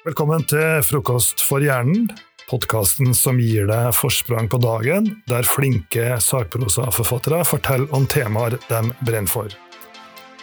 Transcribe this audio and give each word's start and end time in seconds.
Velkommen 0.00 0.40
til 0.48 0.78
Frokost 0.80 1.42
for 1.44 1.60
hjernen, 1.60 2.06
podkasten 2.48 3.10
som 3.12 3.36
gir 3.36 3.66
deg 3.68 3.90
forsprang 3.92 4.46
på 4.48 4.56
dagen, 4.62 5.10
der 5.28 5.44
flinke 5.44 6.14
sakprosaforfattere 6.24 7.42
forteller 7.44 7.92
om 7.92 8.06
temaer 8.08 8.56
de 8.70 8.78
brenner 9.04 9.28
for. 9.28 9.52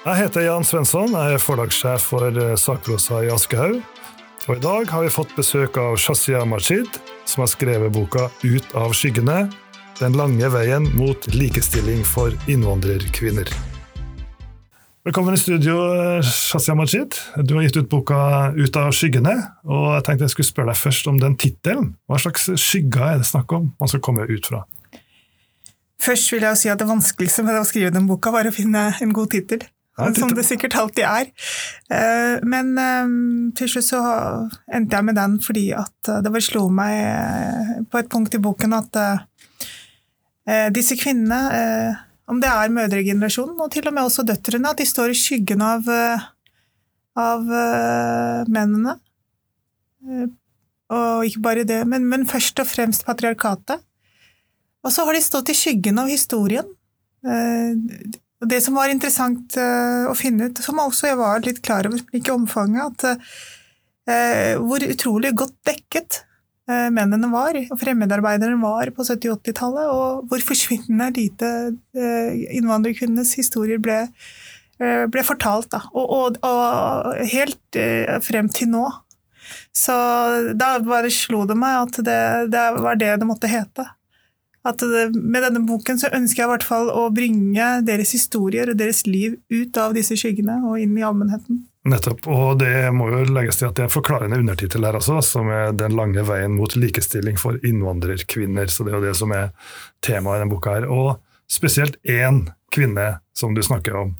Jeg 0.03 0.19
heter 0.19 0.45
Jan 0.45 0.67
Svensson, 0.67 1.15
jeg 1.17 1.39
er 1.39 1.41
forlagssjef 1.41 2.05
for 2.05 2.37
sakprosa 2.61 3.23
i 3.25 3.31
Aschehoug. 3.33 3.79
Og 4.45 4.59
i 4.59 4.61
dag 4.61 4.93
har 4.93 5.07
vi 5.07 5.15
fått 5.15 5.33
besøk 5.33 5.79
av 5.81 5.97
Shazia 5.97 6.43
Majid, 6.45 7.01
som 7.25 7.41
har 7.41 7.49
skrevet 7.49 7.95
boka 7.97 8.27
Ut 8.45 8.77
av 8.77 8.93
skyggene 8.93 9.47
den 9.97 10.19
lange 10.21 10.53
veien 10.53 10.85
mot 10.93 11.25
likestilling 11.33 12.05
for 12.05 12.29
innvandrerkvinner. 12.45 13.49
Velkommen 15.07 15.33
i 15.33 15.37
studio, 15.37 15.75
Shazia 16.21 16.73
Majid. 16.75 17.15
Du 17.47 17.53
har 17.55 17.61
gitt 17.63 17.77
ut 17.77 17.87
boka 17.87 18.15
Ut 18.51 18.75
av 18.75 18.89
skyggene. 18.91 19.31
og 19.63 19.85
Jeg 19.95 20.03
tenkte 20.03 20.25
jeg 20.25 20.33
skulle 20.33 20.47
spørre 20.49 20.73
deg 20.73 20.79
først 20.81 21.05
om 21.07 21.19
den 21.21 21.37
tittelen. 21.39 21.93
Hva 22.11 22.17
slags 22.19 22.49
skygger 22.59 23.05
er 23.13 23.21
det 23.21 23.27
snakk 23.29 23.53
om 23.55 23.69
man 23.79 23.87
skal 23.87 24.01
komme 24.03 24.25
ut 24.27 24.49
fra? 24.51 24.65
Først 26.03 26.33
vil 26.33 26.43
jeg 26.43 26.59
si 26.59 26.67
at 26.67 26.81
Det 26.81 26.89
vanskeligste 26.89 27.45
med 27.47 27.55
å 27.55 27.63
skrive 27.63 27.93
den 27.95 28.09
boka 28.09 28.33
var 28.35 28.49
å 28.49 28.51
finne 28.51 28.81
en 28.99 29.13
god 29.15 29.31
tittel. 29.31 29.63
Som 30.17 30.33
det 30.35 30.43
sikkert 30.43 30.75
alltid 30.75 31.05
er. 31.07 31.31
Eh, 31.87 32.43
men 32.43 32.73
eh, 32.75 33.13
til 33.55 33.71
slutt 33.71 33.87
så 33.87 34.01
endte 34.67 34.99
jeg 34.99 35.07
med 35.07 35.15
den 35.15 35.37
fordi 35.39 35.69
at 35.71 36.11
det 36.19 36.33
bare 36.33 36.43
slo 36.49 36.65
meg 36.67 37.87
på 37.87 38.01
et 38.01 38.11
punkt 38.11 38.35
i 38.35 38.43
boken 38.43 38.75
at 38.75 38.99
disse 40.75 40.99
kvinnene 40.99 41.95
om 42.27 42.41
det 42.43 42.49
er 42.51 42.73
mødregenerasjonen, 42.75 43.59
og 43.63 43.71
til 43.71 43.87
og 43.87 43.95
med 43.95 44.07
også 44.07 44.25
døtrene, 44.27 44.71
at 44.71 44.81
de 44.81 44.87
står 44.87 45.13
i 45.13 45.17
skyggen 45.17 45.63
av, 45.63 45.87
eh, 45.87 46.25
av 47.17 47.47
uh, 47.47 48.41
mennene. 48.51 48.97
Uh, 50.03 50.27
og 50.93 51.27
ikke 51.27 51.43
bare 51.43 51.65
det, 51.67 51.81
men, 51.87 52.05
men, 52.11 52.27
først 52.27 52.59
og 52.63 52.67
fremst 52.67 53.07
patriarkatet. 53.07 53.83
Og 54.83 54.93
så 54.93 55.07
har 55.07 55.15
de 55.15 55.23
stått 55.23 55.51
i 55.51 55.57
skyggen 55.57 55.99
av 55.99 56.07
historien. 56.11 56.67
Og 57.27 58.45
det 58.47 58.59
som 58.63 58.77
var 58.77 58.93
interessant 58.93 59.57
å 59.57 60.13
finne 60.15 60.47
ut, 60.47 60.61
som 60.63 60.79
også 60.79 61.09
jeg 61.09 61.17
var 61.19 61.41
litt 61.43 61.59
klar 61.65 61.89
over, 61.89 61.99
ikke 62.15 62.31
omfanget, 62.31 63.03
at 63.03 64.61
hvor 64.61 64.85
utrolig 64.85 65.33
godt 65.35 65.57
dekket 65.67 66.21
Eh, 66.21 66.26
mennene 66.67 67.29
var, 67.31 67.55
og 67.71 67.79
fremmedarbeiderne 67.79 68.59
var 68.59 68.91
på 68.95 69.05
70- 69.07 69.37
80-tallet, 69.37 69.87
og 69.87 70.27
hvor 70.27 70.43
forsvinnende 70.43 71.09
lite 71.15 71.51
eh, 71.95 72.45
innvandrerkvinnenes 72.59 73.31
historier 73.39 73.79
ble, 73.79 74.01
eh, 74.81 75.05
ble 75.11 75.23
fortalt. 75.23 75.69
Da. 75.71 75.85
Og, 75.93 76.11
og, 76.17 76.39
og, 76.43 77.21
helt 77.31 77.79
frem 78.25 78.51
til 78.51 78.73
nå. 78.73 78.85
Så 79.71 79.95
da 80.59 80.73
bare 80.83 81.11
slo 81.13 81.45
det 81.47 81.55
meg 81.55 81.85
at 81.85 82.01
det, 82.03 82.19
det 82.51 82.65
var 82.83 82.99
det 82.99 83.13
det 83.21 83.29
måtte 83.29 83.51
hete. 83.51 83.87
At 84.67 84.83
det, 84.83 85.05
med 85.15 85.45
denne 85.45 85.63
boken 85.67 85.99
så 86.01 86.11
ønsker 86.11 86.43
jeg 86.43 86.49
i 86.49 86.53
hvert 86.55 86.67
fall 86.67 86.91
å 86.91 87.07
bringe 87.13 87.69
deres 87.87 88.11
historier 88.15 88.71
og 88.71 88.79
deres 88.79 89.05
liv 89.07 89.37
ut 89.53 89.79
av 89.79 89.95
disse 89.95 90.17
skyggene 90.19 90.59
og 90.67 90.81
inn 90.81 90.97
i 90.99 91.05
allmennheten. 91.07 91.63
Nettopp, 91.87 92.25
og 92.27 92.57
det 92.59 92.89
må 92.91 93.05
jo 93.13 93.21
legges 93.31 93.61
til 93.61 93.69
at 93.69 93.77
det 93.77 93.85
er 93.85 93.87
en 93.87 93.93
forklarende 93.93 94.41
undertittel 94.41 94.83
her 94.83 94.97
også, 94.99 95.21
som 95.23 95.47
er 95.47 95.71
'Den 95.71 95.95
lange 95.95 96.19
veien 96.27 96.57
mot 96.57 96.75
likestilling 96.75 97.39
for 97.39 97.55
innvandrerkvinner'. 97.63 98.67
Så 98.67 98.83
det 98.83 98.91
er 98.91 98.97
jo 98.97 99.07
det 99.07 99.15
som 99.15 99.31
er 99.31 99.53
temaet 100.01 100.35
i 100.35 100.39
denne 100.41 100.51
boka 100.51 100.73
her. 100.73 100.91
Og 100.91 101.21
spesielt 101.47 101.95
én 102.03 102.51
kvinne 102.71 103.19
som 103.33 103.55
du 103.55 103.63
snakker 103.63 103.95
om, 103.95 104.15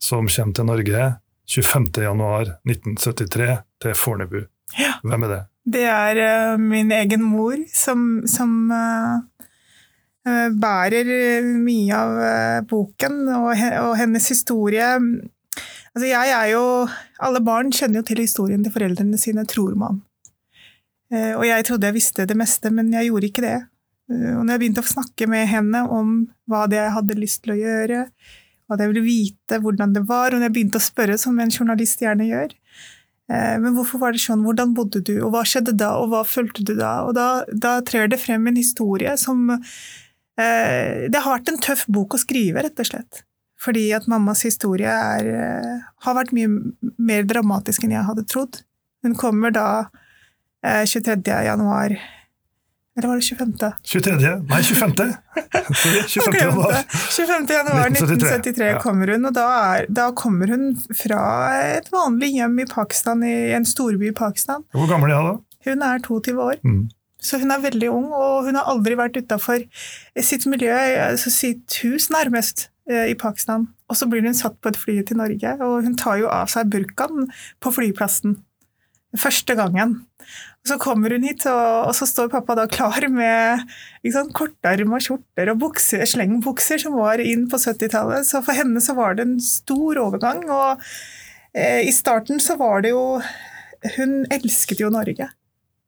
som 0.00 0.26
kommer 0.26 0.54
til 0.54 0.64
Norge 0.64 1.14
25.1.1973 1.46 3.56
til 3.82 3.94
Fornebu. 3.94 4.40
Ja. 4.78 4.92
Hvem 5.04 5.22
er 5.22 5.28
det? 5.28 5.44
Det 5.64 5.84
er 5.84 6.16
uh, 6.54 6.60
min 6.60 6.92
egen 6.92 7.22
mor, 7.22 7.56
som, 7.72 8.26
som 8.26 8.70
uh, 8.70 9.20
bærer 10.50 11.42
mye 11.42 11.94
av 11.94 12.18
boken 12.66 13.28
og, 13.28 13.48
og 13.54 13.96
hennes 13.96 14.28
historie 14.28 15.00
Altså 15.94 16.08
jeg 16.10 16.32
er 16.34 16.48
jo 16.50 16.64
Alle 17.22 17.40
barn 17.44 17.70
kjenner 17.74 18.02
jo 18.02 18.08
til 18.08 18.22
historien 18.24 18.64
til 18.64 18.74
foreldrene 18.74 19.18
sine, 19.20 19.46
tror 19.46 19.76
man. 19.78 20.02
Eh, 21.14 21.32
og 21.36 21.44
jeg 21.46 21.66
trodde 21.68 21.88
jeg 21.88 21.98
visste 21.98 22.26
det 22.26 22.36
meste, 22.38 22.72
men 22.74 22.90
jeg 22.94 23.10
gjorde 23.10 23.28
ikke 23.30 23.44
det. 23.44 23.58
Eh, 24.10 24.32
og 24.34 24.42
når 24.42 24.54
jeg 24.54 24.62
begynte 24.64 24.82
å 24.82 24.90
snakke 24.90 25.28
med 25.30 25.46
henne 25.50 25.84
om 25.92 26.16
hva 26.50 26.64
det 26.70 26.80
jeg 26.80 26.94
hadde 26.96 27.20
lyst 27.20 27.44
til 27.44 27.54
å 27.54 27.60
gjøre, 27.60 28.00
hva 28.66 28.78
jeg 28.80 28.90
ville 28.90 29.04
vite, 29.06 29.60
hvordan 29.62 29.94
det 29.94 30.04
var, 30.08 30.32
og 30.32 30.40
når 30.40 30.48
jeg 30.48 30.56
begynte 30.56 30.80
å 30.80 30.86
spørre, 30.88 31.18
som 31.20 31.38
en 31.38 31.52
journalist 31.52 32.00
gjerne 32.00 32.26
gjør 32.26 32.54
eh, 32.56 33.54
Men 33.60 33.76
hvorfor 33.76 34.00
var 34.02 34.16
det 34.16 34.24
sånn, 34.24 34.42
hvordan 34.46 34.72
bodde 34.74 35.04
du, 35.04 35.18
og 35.20 35.34
hva 35.36 35.44
skjedde 35.46 35.76
da, 35.78 35.92
og 36.00 36.10
hva 36.10 36.24
følte 36.26 36.64
du 36.64 36.74
da? 36.80 36.96
Og 37.06 37.14
da, 37.18 37.28
da 37.52 37.76
trer 37.86 38.10
det 38.10 38.18
frem 38.22 38.48
en 38.50 38.58
historie 38.58 39.14
som 39.20 39.46
Det 40.34 41.20
har 41.22 41.30
vært 41.30 41.52
en 41.52 41.60
tøff 41.62 41.84
bok 41.86 42.16
å 42.16 42.18
skrive, 42.18 42.64
rett 42.64 42.80
og 42.82 42.88
slett. 42.88 43.20
Fordi 43.60 43.84
at 43.96 44.08
mammas 44.10 44.42
historie 44.44 44.90
er, 44.90 45.28
eh, 45.28 45.84
har 46.06 46.16
vært 46.16 46.34
mye 46.36 46.50
mer 46.98 47.24
dramatisk 47.28 47.84
enn 47.84 47.94
jeg 47.94 48.08
hadde 48.08 48.26
trodd. 48.28 48.60
Hun 49.04 49.14
kommer 49.16 49.54
da 49.54 49.68
eh, 50.64 50.84
23. 50.84 51.22
januar 51.44 51.96
Eller 52.96 53.08
var 53.10 53.18
det 53.18 53.26
25.? 53.26 53.72
23. 53.90 54.32
Nei, 54.46 54.58
25. 54.62 55.14
25. 55.74 56.36
januar. 56.44 56.76
25. 57.10 57.48
januar 57.50 57.88
1973 57.90 58.68
ja. 58.68 58.76
kommer 58.78 59.10
hun, 59.10 59.26
og 59.26 59.34
da, 59.34 59.46
er, 59.74 59.88
da, 59.90 60.04
kommer 60.14 60.52
hun 60.54 60.68
fra 60.94 61.24
et 61.74 61.90
vanlig 61.90 62.36
hjem 62.36 62.60
i 62.62 62.68
Pakistan, 62.70 63.24
i 63.26 63.50
en 63.56 63.66
storby 63.66 64.12
i 64.12 64.14
Pakistan. 64.14 64.62
Hvor 64.70 64.86
gammel 64.86 65.10
er 65.10 65.18
hun 65.18 65.32
da? 65.32 65.34
Hun 65.66 65.82
er 65.82 66.04
22 66.06 66.36
år. 66.38 66.62
Mm. 66.62 66.84
Så 67.18 67.40
hun 67.42 67.50
er 67.50 67.64
veldig 67.64 67.90
ung, 67.90 68.06
og 68.14 68.46
hun 68.46 68.60
har 68.60 68.70
aldri 68.70 68.94
vært 69.00 69.18
utafor 69.18 69.66
sitt 70.22 70.46
miljø, 70.46 70.70
altså 71.08 71.34
sitt 71.34 71.80
hus 71.82 72.12
nærmest. 72.14 72.68
Eh, 72.84 73.06
i 73.10 73.14
Pakistan. 73.16 73.62
Og 73.88 73.96
så 73.96 74.04
blir 74.10 74.20
hun 74.26 74.36
satt 74.36 74.58
på 74.60 74.68
et 74.68 74.76
fly 74.76 74.98
til 75.08 75.16
Norge, 75.16 75.54
og 75.64 75.86
hun 75.86 75.94
tar 75.96 76.18
jo 76.20 76.26
av 76.28 76.50
seg 76.52 76.68
burkaen 76.68 77.30
på 77.64 77.72
flyplassen. 77.72 78.42
Første 79.16 79.54
gangen. 79.56 80.02
Og 80.60 80.68
så 80.68 80.76
kommer 80.82 81.14
hun 81.14 81.24
hit, 81.24 81.46
og, 81.48 81.88
og 81.88 81.94
så 81.96 82.04
står 82.10 82.28
pappa 82.34 82.58
da 82.58 82.66
klar 82.68 83.06
med 83.08 83.62
kortarma 84.36 85.00
skjorter 85.00 85.52
og 85.52 85.62
bukser, 85.62 86.04
slengbukser 86.10 86.82
som 86.82 86.98
var 86.98 87.22
inn 87.24 87.46
på 87.48 87.60
70-tallet. 87.62 88.28
Så 88.28 88.42
for 88.44 88.58
henne 88.58 88.82
så 88.84 88.96
var 88.98 89.16
det 89.16 89.30
en 89.30 89.38
stor 89.40 90.02
overgang. 90.04 90.44
Og 90.44 90.84
eh, 91.56 91.86
i 91.88 91.94
starten 91.94 92.42
så 92.42 92.58
var 92.60 92.84
det 92.84 92.92
jo 92.92 93.22
Hun 93.96 94.24
elsket 94.32 94.80
jo 94.80 94.88
Norge. 94.92 95.30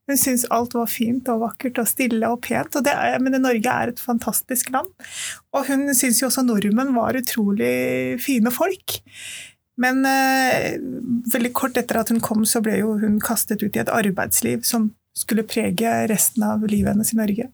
Hun 0.06 0.20
syntes 0.20 0.46
alt 0.54 0.76
var 0.76 0.86
fint 0.90 1.26
og 1.32 1.42
vakkert 1.42 1.80
og 1.82 1.88
stille 1.90 2.30
og 2.30 2.40
pent. 2.46 2.78
Og 2.78 2.86
det, 2.86 2.94
men 3.24 3.40
Norge 3.42 3.72
er 3.72 3.92
et 3.92 4.02
fantastisk 4.02 4.70
land. 4.74 4.92
Og 5.56 5.66
hun 5.70 5.88
syntes 5.90 6.22
jo 6.22 6.30
også 6.30 6.46
nordmenn 6.46 6.94
var 6.94 7.18
utrolig 7.18 8.20
fine 8.22 8.52
folk. 8.54 9.00
Men 9.82 10.06
eh, 10.08 10.76
veldig 11.32 11.52
kort 11.56 11.76
etter 11.76 12.00
at 12.00 12.12
hun 12.12 12.22
kom, 12.24 12.46
så 12.48 12.62
ble 12.64 12.78
jo 12.80 12.94
hun 13.02 13.18
kastet 13.20 13.64
ut 13.66 13.76
i 13.76 13.82
et 13.82 13.92
arbeidsliv 13.92 14.62
som 14.64 14.92
skulle 15.16 15.46
prege 15.48 15.90
resten 16.10 16.44
av 16.44 16.64
livet 16.68 16.92
hennes 16.92 17.12
i 17.12 17.18
Norge. 17.18 17.48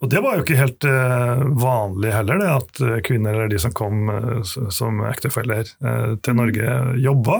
Og 0.00 0.10
Det 0.10 0.20
var 0.24 0.36
jo 0.36 0.44
ikke 0.44 0.58
helt 0.58 0.86
eh, 0.88 1.42
vanlig 1.60 2.12
heller, 2.16 2.40
det 2.40 2.52
at 2.52 2.84
eh, 2.84 3.00
kvinner 3.04 3.36
eller 3.36 3.52
de 3.52 3.60
som 3.62 3.74
kom 3.76 4.08
eh, 4.12 4.54
som 4.72 5.02
ektefeller 5.08 5.68
eh, 5.68 6.14
til 6.24 6.38
Norge, 6.38 6.78
jobba. 7.04 7.38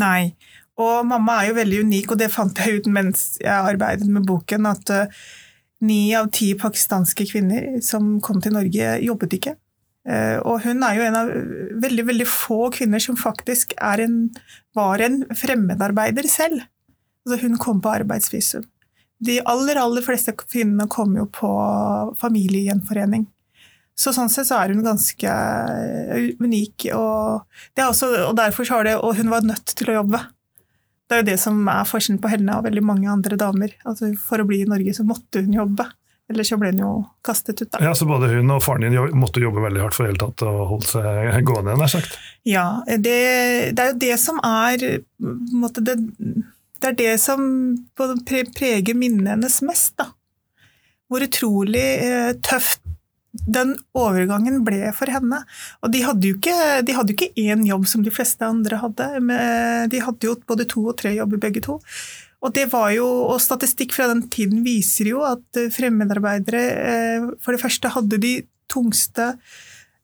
Nei, 0.00 0.34
og 0.80 1.06
mamma 1.08 1.40
er 1.40 1.50
jo 1.50 1.58
veldig 1.58 1.80
unik, 1.86 2.12
og 2.12 2.20
det 2.22 2.32
fant 2.32 2.58
jeg 2.62 2.80
ut 2.80 2.90
mens 2.92 3.34
jeg 3.42 3.52
arbeidet 3.52 4.08
med 4.08 4.24
boken, 4.28 4.68
at 4.70 4.92
uh, 4.94 5.22
ni 5.84 6.14
av 6.16 6.30
ti 6.32 6.52
pakistanske 6.58 7.26
kvinner 7.28 7.76
som 7.84 8.16
kom 8.24 8.40
til 8.40 8.56
Norge, 8.56 8.94
jobbet 9.04 9.36
ikke. 9.38 9.56
Uh, 10.08 10.40
og 10.48 10.64
hun 10.64 10.82
er 10.86 10.96
jo 10.96 11.04
en 11.06 11.18
av 11.18 11.32
veldig, 11.84 12.06
veldig 12.08 12.28
få 12.30 12.66
kvinner 12.74 13.02
som 13.02 13.18
faktisk 13.20 13.76
en, 13.78 14.16
var 14.74 15.04
en 15.04 15.22
fremmedarbeider 15.36 16.30
selv. 16.30 16.64
Altså 17.22 17.44
hun 17.44 17.60
kom 17.60 17.82
på 17.82 17.92
arbeidsvisum. 17.92 18.64
De 19.22 19.38
aller, 19.46 19.78
aller 19.78 20.02
fleste 20.02 20.34
kvinnene 20.34 20.88
kom 20.90 21.14
jo 21.14 21.28
på 21.30 21.52
familiegjenforening. 22.18 23.28
Så 23.94 24.10
sånn 24.16 24.30
sett 24.32 24.48
så 24.48 24.58
er 24.58 24.72
hun 24.72 24.82
ganske 24.82 25.30
eh, 25.30 26.30
unik, 26.40 26.88
og, 26.96 27.44
også, 27.76 28.08
og 28.26 28.36
derfor 28.40 28.66
har 28.72 28.88
det, 28.88 28.96
og 28.98 29.18
hun 29.20 29.30
var 29.30 29.44
nødt 29.46 29.74
til 29.78 29.92
å 29.92 30.00
jobbe. 30.00 30.22
Det 31.08 31.16
er 31.16 31.22
jo 31.22 31.28
det 31.30 31.40
som 31.42 31.58
er 31.68 31.88
forskjellen 31.88 32.22
på 32.22 32.30
henne 32.32 32.54
og 32.56 32.66
veldig 32.66 32.84
mange 32.86 33.10
andre 33.10 33.36
damer. 33.40 33.74
Altså, 33.88 34.12
for 34.20 34.42
å 34.42 34.46
bli 34.48 34.62
i 34.62 34.68
Norge 34.70 34.94
så 34.96 35.04
måtte 35.06 35.42
hun 35.44 35.56
jobbe. 35.56 35.88
Ellers 36.32 36.48
så 36.52 36.56
ble 36.60 36.70
hun 36.72 36.80
jo 36.80 36.92
kastet 37.26 37.60
ut. 37.60 37.70
Da. 37.74 37.82
Ja, 37.84 37.92
Så 37.98 38.06
både 38.08 38.30
hun 38.32 38.50
og 38.54 38.62
faren 38.64 38.86
din 38.86 39.18
måtte 39.18 39.42
jobbe 39.42 39.64
veldig 39.66 39.82
hardt 39.84 39.98
for 39.98 40.08
hele 40.08 40.20
tatt 40.20 40.44
å 40.46 40.52
holde 40.70 40.88
seg 40.88 41.42
gående? 41.48 41.76
nær 41.76 41.92
sagt. 41.92 42.16
Ja, 42.48 42.66
det, 42.86 43.18
det, 43.76 43.82
er 43.82 43.92
jo 43.92 44.00
det 44.00 44.16
som 44.22 44.40
er 44.46 44.86
måte, 45.52 45.84
det, 45.84 45.98
det, 46.08 46.92
er 46.92 46.98
det 46.98 47.12
som 47.22 47.44
preger 48.26 48.96
minnet 48.98 49.34
hennes 49.34 49.60
mest. 49.66 49.96
da. 50.00 50.12
Hvor 51.12 51.26
utrolig 51.26 51.88
eh, 52.06 52.32
tøft 52.40 52.81
den 53.32 53.76
overgangen 53.96 54.60
ble 54.66 54.90
for 54.96 55.10
henne. 55.12 55.42
Og 55.82 55.92
de 55.94 56.02
hadde 56.04 56.28
jo 56.28 56.36
ikke, 56.36 56.56
de 56.84 56.96
hadde 56.96 57.14
ikke 57.14 57.32
én 57.40 57.64
jobb 57.66 57.86
som 57.88 58.04
de 58.04 58.12
fleste 58.12 58.44
andre 58.44 58.80
hadde. 58.82 59.08
De 59.92 60.02
hadde 60.04 60.28
jo 60.28 60.36
både 60.48 60.68
to 60.68 60.84
og 60.92 60.98
tre 61.00 61.14
jobber 61.16 61.40
begge 61.40 61.64
to. 61.64 61.78
Og, 62.42 62.58
jo, 62.90 63.06
og 63.30 63.38
statistikk 63.40 63.94
fra 63.94 64.08
den 64.10 64.24
tiden 64.32 64.64
viser 64.66 65.12
jo 65.12 65.20
at 65.22 65.60
fremmedarbeidere 65.70 66.62
eh, 66.62 67.28
for 67.38 67.54
det 67.54 67.62
første 67.62 67.92
hadde 67.94 68.18
de 68.18 68.32
tungste, 68.72 69.28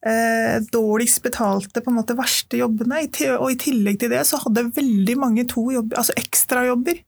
eh, 0.07 0.61
dårligst 0.71 1.19
betalte, 1.25 1.83
på 1.83 1.91
en 1.91 1.97
måte 1.99 2.15
verste 2.15 2.61
jobbene. 2.61 3.03
Og 3.35 3.51
i 3.51 3.59
tillegg 3.59 3.99
til 3.99 4.13
det 4.13 4.23
så 4.29 4.39
hadde 4.45 4.69
veldig 4.77 5.17
mange 5.19 5.43
to 5.51 5.67
jobber, 5.75 5.99
altså 5.99 6.15
ekstrajobber. 6.19 7.03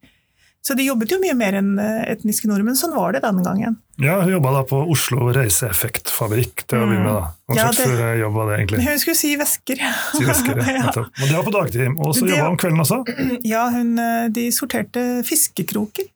Så 0.61 0.75
de 0.77 0.83
jobbet 0.85 1.09
jo 1.09 1.17
mye 1.17 1.33
mer 1.33 1.55
enn 1.57 1.71
eh, 1.81 2.03
etniske 2.11 2.45
nordmenn. 2.45 2.77
Sånn 2.77 2.93
var 2.93 3.15
det 3.15 3.23
denne 3.23 3.41
gangen. 3.41 3.79
Ja, 4.01 4.19
Hun 4.21 4.35
jobba 4.35 4.51
da 4.59 4.61
på 4.69 4.77
Oslo 4.93 5.31
Reiseeffektfabrikk 5.33 6.67
til 6.69 6.83
å 6.83 6.89
begynne 6.89 7.07
med. 7.07 7.39
Hva 7.49 7.57
slags 7.57 7.79
ja, 7.81 7.87
det, 7.89 8.05
eh, 8.05 8.19
jobb 8.21 8.37
var 8.37 8.51
det 8.51 8.57
egentlig? 8.59 8.85
Hun 8.85 9.01
skulle 9.01 9.17
si 9.17 9.31
vesker. 9.41 9.81
Si 10.13 10.27
vesker, 10.27 10.61
ja. 10.61 10.83
ja. 10.85 11.05
Men 11.17 11.25
det 11.25 11.33
var 11.33 11.47
på 11.47 11.53
dagtid. 11.55 11.95
Og 11.97 12.13
så 12.13 12.27
jobba 12.29 12.43
hun 12.45 12.53
om 12.53 12.59
kvelden 12.61 12.85
også? 12.85 12.99
Ja, 13.47 13.63
hun, 13.73 13.95
eh, 13.97 14.27
de 14.37 14.47
sorterte 14.53 15.05
fiskekroker. 15.25 16.09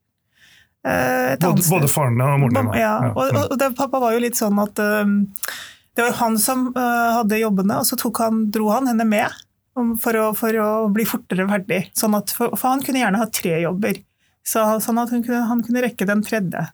Både, 0.86 1.64
både, 1.66 1.88
faren 1.90 2.22
og 2.22 2.36
moren 2.44 2.60
din? 2.60 2.68
Ja, 2.78 2.92
ja. 3.08 3.14
og, 3.18 3.34
og 3.50 3.58
det, 3.58 3.72
pappa 3.74 3.98
var 4.04 4.14
jo 4.14 4.22
litt 4.22 4.38
sånn 4.38 4.60
at 4.62 4.78
um, 4.78 5.24
det 5.98 6.04
var 6.06 6.20
han 6.20 6.38
som 6.38 6.68
uh, 6.76 7.16
hadde 7.16 7.40
jobbene, 7.42 7.80
og 7.82 7.90
så 7.90 7.98
han, 8.20 8.44
dro 8.54 8.70
han 8.70 8.92
henne 8.92 9.08
med 9.10 9.34
for 9.74 10.20
å, 10.20 10.28
for 10.38 10.56
å, 10.62 10.68
bli 10.94 11.08
fortere 11.10 11.48
ferdig. 11.50 11.88
Sånn 11.98 12.14
at, 12.18 12.30
for, 12.38 12.54
for 12.54 12.76
han 12.76 12.84
kunne 12.86 13.02
gjerne 13.02 13.24
ha 13.24 13.28
tre 13.34 13.58
jobber. 13.64 13.98
Så, 14.46 14.62
sånn 14.84 15.02
at 15.02 15.10
kunne, 15.10 15.42
han 15.50 15.64
kunne 15.66 15.82
rekke 15.82 16.06
den 16.06 16.22
tredje. 16.26 16.68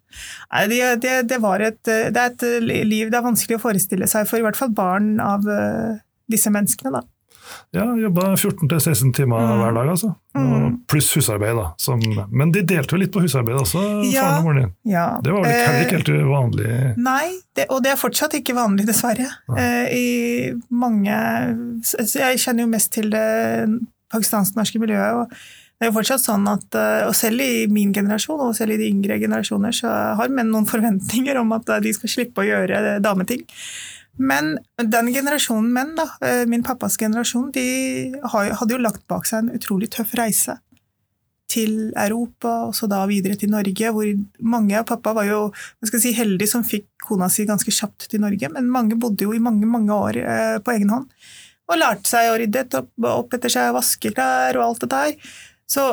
Nei, 0.51 0.65
det, 0.67 0.81
det, 1.05 1.13
det, 1.31 1.39
et, 1.39 1.79
det, 1.87 2.11
er 2.11 2.25
et 2.25 2.43
liv 2.83 3.11
det 3.11 3.19
er 3.19 3.23
vanskelig 3.23 3.61
å 3.61 3.63
forestille 3.63 4.09
seg 4.11 4.27
for 4.27 4.41
i 4.41 4.43
hvert 4.43 4.59
fall 4.59 4.73
barn 4.75 5.13
av 5.23 5.47
uh, 5.47 5.95
disse 6.31 6.51
menneskene. 6.51 6.99
da. 6.99 7.05
Ja, 7.71 7.85
jobba 7.97 8.33
14-16 8.35 9.13
timer 9.13 9.39
mm. 9.39 9.61
hver 9.61 9.71
dag, 9.75 9.89
altså. 9.93 10.11
Mm. 10.35 10.75
Pluss 10.91 11.09
husarbeid, 11.15 11.55
da. 11.55 11.69
Som, 11.79 12.03
men 12.31 12.51
de 12.51 12.63
delte 12.67 12.95
jo 12.95 12.99
litt 13.01 13.13
på 13.13 13.23
husarbeid 13.23 13.61
også, 13.61 13.81
ja, 14.11 14.25
faren 14.25 14.35
og 14.41 14.45
moren 14.47 14.59
din. 14.61 14.73
Ja. 14.91 15.05
Det 15.23 15.33
var 15.33 15.45
vel 15.45 15.55
ikke, 15.55 15.69
heller 15.69 15.87
ikke 15.87 15.99
helt 15.99 16.11
uvanlig? 16.27 16.75
Nei, 17.07 17.25
og 17.69 17.79
det 17.85 17.93
er 17.93 18.03
fortsatt 18.03 18.35
ikke 18.39 18.57
vanlig, 18.57 18.87
dessverre. 18.89 19.29
Uh, 19.51 19.87
I 19.87 20.05
mange 20.67 21.15
Jeg 21.95 22.43
kjenner 22.43 22.65
jo 22.65 22.71
mest 22.71 22.91
til 22.95 23.11
det 23.13 23.25
pakistansk-norske 24.11 24.83
miljøet. 24.83 25.23
og 25.23 25.60
det 25.81 25.87
er 25.87 25.89
jo 25.89 25.95
fortsatt 25.95 26.21
sånn 26.21 26.43
at, 26.45 26.75
eh, 26.77 27.07
og 27.09 27.15
Selv 27.17 27.41
i 27.41 27.65
min 27.65 27.89
generasjon 27.89 28.43
og 28.45 28.53
selv 28.53 28.75
i 28.75 28.77
de 28.77 28.89
yngre 28.93 29.17
generasjoner 29.17 29.73
så 29.73 29.89
har 30.19 30.29
menn 30.29 30.51
noen 30.53 30.69
forventninger 30.73 31.39
om 31.41 31.55
at 31.57 31.71
de 31.81 31.93
skal 31.97 32.13
slippe 32.13 32.43
å 32.43 32.45
gjøre 32.45 32.99
dameting. 33.01 33.41
Men 34.21 34.59
den 34.77 35.09
generasjonen 35.09 35.71
menn, 35.73 35.95
da, 35.97 36.05
eh, 36.21 36.43
min 36.45 36.61
pappas 36.61 36.99
generasjon, 37.01 37.49
de 37.55 38.13
hadde 38.29 38.75
jo 38.75 38.77
lagt 38.77 39.07
bak 39.09 39.25
seg 39.25 39.41
en 39.41 39.57
utrolig 39.57 39.89
tøff 39.89 40.13
reise 40.19 40.59
til 41.51 41.91
Europa, 41.97 42.53
og 42.69 42.75
så 42.77 42.87
da 42.87 43.01
videre 43.09 43.35
til 43.39 43.49
Norge, 43.51 43.91
hvor 43.91 44.07
mange 44.53 44.77
av 44.77 44.85
pappa 44.87 45.15
var 45.17 45.27
jo 45.27 45.43
si, 45.81 46.13
heldig 46.15 46.47
som 46.47 46.63
fikk 46.63 46.87
kona 47.09 47.27
si 47.33 47.47
ganske 47.49 47.73
kjapt 47.73 48.11
til 48.11 48.21
Norge, 48.23 48.53
men 48.53 48.69
mange 48.71 48.99
bodde 49.01 49.25
jo 49.25 49.33
i 49.33 49.41
mange, 49.41 49.65
mange 49.65 49.97
år 49.97 50.21
eh, 50.21 50.57
på 50.61 50.77
egen 50.77 50.93
hånd. 50.93 51.09
Og 51.71 51.79
lærte 51.79 52.07
seg 52.11 52.29
å 52.29 52.37
rydde 52.39 52.67
opp, 52.79 52.91
opp 53.07 53.33
etter 53.35 53.51
seg, 53.51 53.73
vaske 53.75 54.11
klær 54.13 54.59
og 54.59 54.67
alt 54.67 54.85
det 54.85 54.91
der. 54.91 55.31
Så 55.71 55.85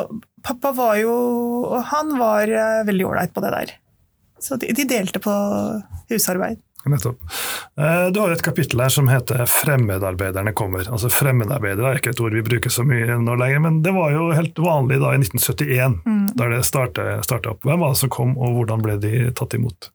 pappa 0.43 0.71
var 0.75 0.97
jo 0.99 1.13
Han 1.91 2.17
var 2.19 2.51
eh, 2.51 2.81
veldig 2.87 3.05
ålreit 3.07 3.33
på 3.33 3.43
det 3.45 3.53
der. 3.55 3.77
Så 4.39 4.57
de, 4.59 4.73
de 4.75 4.87
delte 4.87 5.21
på 5.23 5.35
husarbeid. 6.11 6.59
Nettopp. 6.85 7.21
Eh, 7.77 8.07
du 8.13 8.19
har 8.19 8.31
et 8.31 8.43
kapittel 8.43 8.79
her 8.79 8.89
som 8.89 9.07
heter 9.11 9.45
'Fremmedarbeiderne 9.45 10.53
kommer'. 10.55 10.87
Altså 10.91 11.09
Fremmedarbeidere 11.11 11.91
er 11.91 11.99
ikke 11.99 12.13
et 12.15 12.21
ord 12.23 12.35
vi 12.35 12.43
bruker 12.45 12.71
så 12.71 12.83
mye 12.87 13.19
nå 13.19 13.35
lenger, 13.35 13.59
men 13.59 13.81
det 13.83 13.93
var 13.95 14.11
jo 14.15 14.29
helt 14.31 14.59
vanlig 14.59 14.99
da 15.03 15.13
i 15.13 15.19
1971, 15.19 15.99
mm. 16.05 16.27
da 16.39 16.49
det 16.55 16.63
starta 16.65 17.51
opp. 17.51 17.63
Hvem 17.67 17.79
var 17.79 17.95
det 17.95 18.01
som 18.03 18.09
kom, 18.15 18.37
og 18.37 18.55
hvordan 18.57 18.83
ble 18.83 18.97
de 19.03 19.13
tatt 19.35 19.55
imot? 19.59 19.91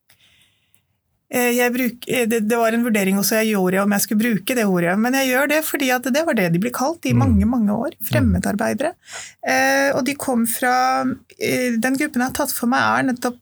Eh, 1.33 1.71
bruk, 1.73 2.05
eh, 2.07 2.29
det, 2.29 2.41
det, 2.41 2.57
var 2.57 2.73
en 2.73 2.85
vurdering 2.85 3.17
også 3.19 3.41
jeg 3.41 3.55
gjorde 3.55 3.81
om 3.83 3.93
jeg 3.97 4.05
skulle 4.05 4.21
bruke 4.21 4.55
det 4.55 4.67
ordet, 4.69 4.93
men 5.01 5.17
jeg 5.17 5.31
gjør 5.33 5.49
det 5.51 5.61
fordi 5.65 5.89
det 6.05 6.23
var 6.27 6.37
det 6.37 6.51
de 6.53 6.61
ble 6.61 6.71
kalt 6.75 7.07
i 7.09 7.15
mm. 7.15 7.23
mange 7.23 7.49
mange 7.49 7.73
år. 7.73 7.97
Fremmedarbeidere. 8.05 8.93
Eh, 9.41 9.89
og 9.97 10.05
de 10.05 10.15
kom 10.21 10.45
fra 10.47 11.05
Den 11.05 11.97
gruppen 11.99 12.21
jeg 12.21 12.29
har 12.29 12.37
tatt 12.37 12.53
for 12.55 12.71
meg, 12.71 12.85
er 12.85 13.09
nettopp 13.09 13.41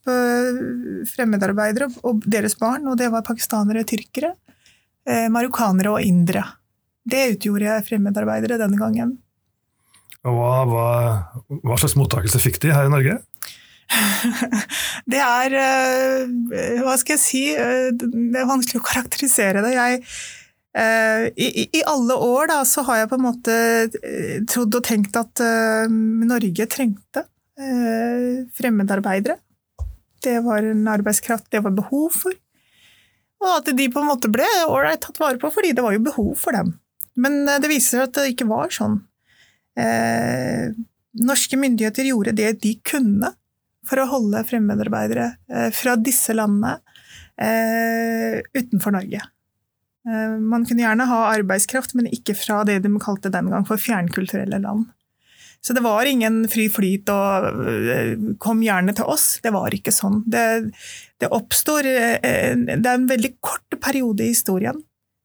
fremmedarbeidere 1.10 1.90
og 2.08 2.22
deres 2.24 2.56
barn, 2.58 2.86
og 2.88 2.96
det 3.00 3.10
var 3.12 3.26
pakistanere, 3.26 3.84
tyrkere, 3.88 4.32
marokkanere 5.32 5.92
og 5.92 6.06
indere. 6.06 6.44
Det 7.02 7.34
utgjorde 7.34 7.80
fremmedarbeidere 7.86 8.60
denne 8.60 8.78
gangen. 8.80 9.16
Og 10.22 10.38
hva, 10.38 10.52
hva, 10.70 10.88
hva 11.66 11.78
slags 11.80 11.96
mottakelse 11.98 12.40
fikk 12.42 12.60
de 12.62 12.72
her 12.74 12.86
i 12.86 12.92
Norge? 12.92 13.18
det 15.12 15.20
er 15.20 15.56
eh, 15.58 16.78
Hva 16.82 16.94
skal 17.00 17.16
jeg 17.16 17.22
si? 17.22 17.42
Eh, 17.56 17.90
det 17.92 18.40
er 18.40 18.48
vanskelig 18.48 18.80
å 18.80 18.86
karakterisere 18.86 19.62
det. 19.64 19.72
Jeg, 19.76 20.02
eh, 20.78 21.26
i, 21.36 21.66
i, 21.66 21.82
alle 21.88 22.16
år 22.16 22.50
da, 22.52 22.60
så 22.68 22.84
har 22.88 23.02
jeg 23.02 23.10
på 23.12 23.18
en 23.18 23.26
måte 23.26 23.56
trodd 24.50 24.78
og 24.78 24.86
tenkt 24.86 25.18
at 25.20 25.44
Norge 25.92 26.68
trengte 26.70 27.26
fremmedarbeidere. 28.56 29.36
Det 30.22 30.38
var 30.42 30.64
en 30.64 30.86
arbeidskraft 30.88 31.50
det 31.52 31.60
var 31.62 31.74
behov 31.76 32.14
for. 32.16 32.34
Og 33.42 33.50
at 33.58 33.68
de 33.76 33.88
på 33.90 34.00
en 34.00 34.08
måte 34.08 34.30
ble 34.32 34.46
ålreit 34.64 35.02
tatt 35.02 35.18
vare 35.20 35.38
på, 35.38 35.50
fordi 35.52 35.74
det 35.76 35.84
var 35.84 35.94
jo 35.94 36.06
behov 36.06 36.32
for 36.40 36.56
dem. 36.56 36.72
Men 37.18 37.44
det 37.44 37.68
viser 37.70 37.98
seg 37.98 38.06
at 38.06 38.16
det 38.16 38.32
ikke 38.32 38.48
var 38.50 38.72
sånn. 38.72 38.96
Norske 41.22 41.58
myndigheter 41.60 42.08
gjorde 42.08 42.34
det 42.38 42.54
de 42.64 42.72
kunne 42.86 43.34
for 43.88 44.02
å 44.02 44.08
holde 44.10 44.42
fremmedarbeidere 44.46 45.28
eh, 45.50 45.68
fra 45.74 45.96
disse 45.98 46.34
landene 46.36 46.78
eh, 47.40 48.40
utenfor 48.54 48.94
Norge. 48.94 49.22
Eh, 50.08 50.34
man 50.38 50.66
kunne 50.68 50.84
gjerne 50.84 51.08
ha 51.10 51.20
arbeidskraft, 51.32 51.96
men 51.98 52.10
ikke 52.12 52.36
fra 52.38 52.62
det 52.68 52.80
de 52.84 52.92
kalte 53.02 53.32
den 53.32 53.50
gang 53.52 53.66
for 53.68 53.80
fjernkulturelle 53.80 54.62
land. 54.62 54.90
Så 55.62 55.76
det 55.76 55.84
var 55.84 56.08
ingen 56.10 56.40
fri 56.50 56.64
flyt 56.66 57.10
og 57.14 58.38
'kom 58.42 58.64
gjerne 58.66 58.94
til 58.98 59.06
oss'. 59.06 59.38
Det 59.42 59.52
var 59.54 59.70
ikke 59.70 59.94
sånn. 59.94 60.24
Det, 60.26 60.72
det 61.22 61.28
oppstår 61.30 61.86
Det 61.86 62.86
er 62.86 62.96
en 62.96 63.06
veldig 63.06 63.36
kort 63.38 63.78
periode 63.78 64.24
i 64.26 64.34
historien 64.34 64.82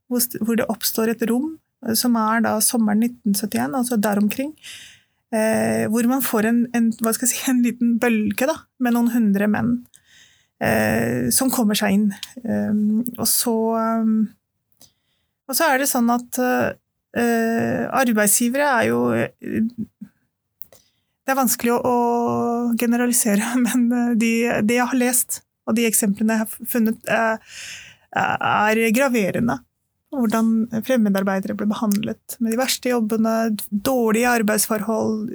hvor 0.08 0.56
det 0.56 0.70
oppstår 0.70 1.10
et 1.10 1.26
rom, 1.28 1.58
som 1.98 2.16
er 2.16 2.46
da 2.46 2.60
sommeren 2.64 3.04
1971, 3.04 3.74
altså 3.76 3.98
der 4.00 4.22
omkring, 4.22 4.54
Eh, 5.28 5.90
hvor 5.92 6.08
man 6.08 6.22
får 6.24 6.46
en, 6.48 6.60
en, 6.78 6.86
si, 6.94 7.40
en, 7.52 7.60
liten 7.64 7.98
bølge 8.00 8.48
da, 8.48 8.54
med 8.80 8.96
noen 8.96 9.10
hundre 9.12 9.50
menn 9.52 9.74
eh, 10.64 11.28
som 11.36 11.52
kommer 11.52 11.76
seg 11.76 11.98
inn. 11.98 12.06
Um, 12.46 13.02
og, 13.18 13.26
så, 13.28 13.56
um, 13.76 14.22
og 15.50 15.58
så 15.58 15.68
er 15.68 15.84
det 15.84 15.90
sånn 15.92 16.08
at 16.14 16.40
uh, 16.40 16.72
arbeidsgivere 17.98 18.70
er 18.78 18.88
jo 18.88 19.02
Det 21.28 21.34
er 21.34 21.40
vanskelig 21.42 21.76
å, 21.76 21.82
å 21.84 21.98
generalisere, 22.80 23.52
men 23.68 24.16
de, 24.16 24.32
de, 24.64 24.80
jeg 24.80 24.88
har 24.88 25.02
lest, 25.02 25.42
og 25.68 25.76
de 25.76 25.90
eksemplene 25.90 26.38
jeg 26.38 26.46
har 26.46 26.72
funnet, 26.72 27.04
er, 27.12 27.60
er 28.16 28.86
graverende 28.96 29.60
hvordan 30.16 30.70
fremmedarbeidere 30.88 31.56
ble 31.58 31.68
behandlet 31.68 32.38
med 32.40 32.54
de 32.54 32.60
verste 32.60 32.92
jobbene, 32.94 33.34
dårlige 33.70 34.30
arbeidsforhold, 34.40 35.28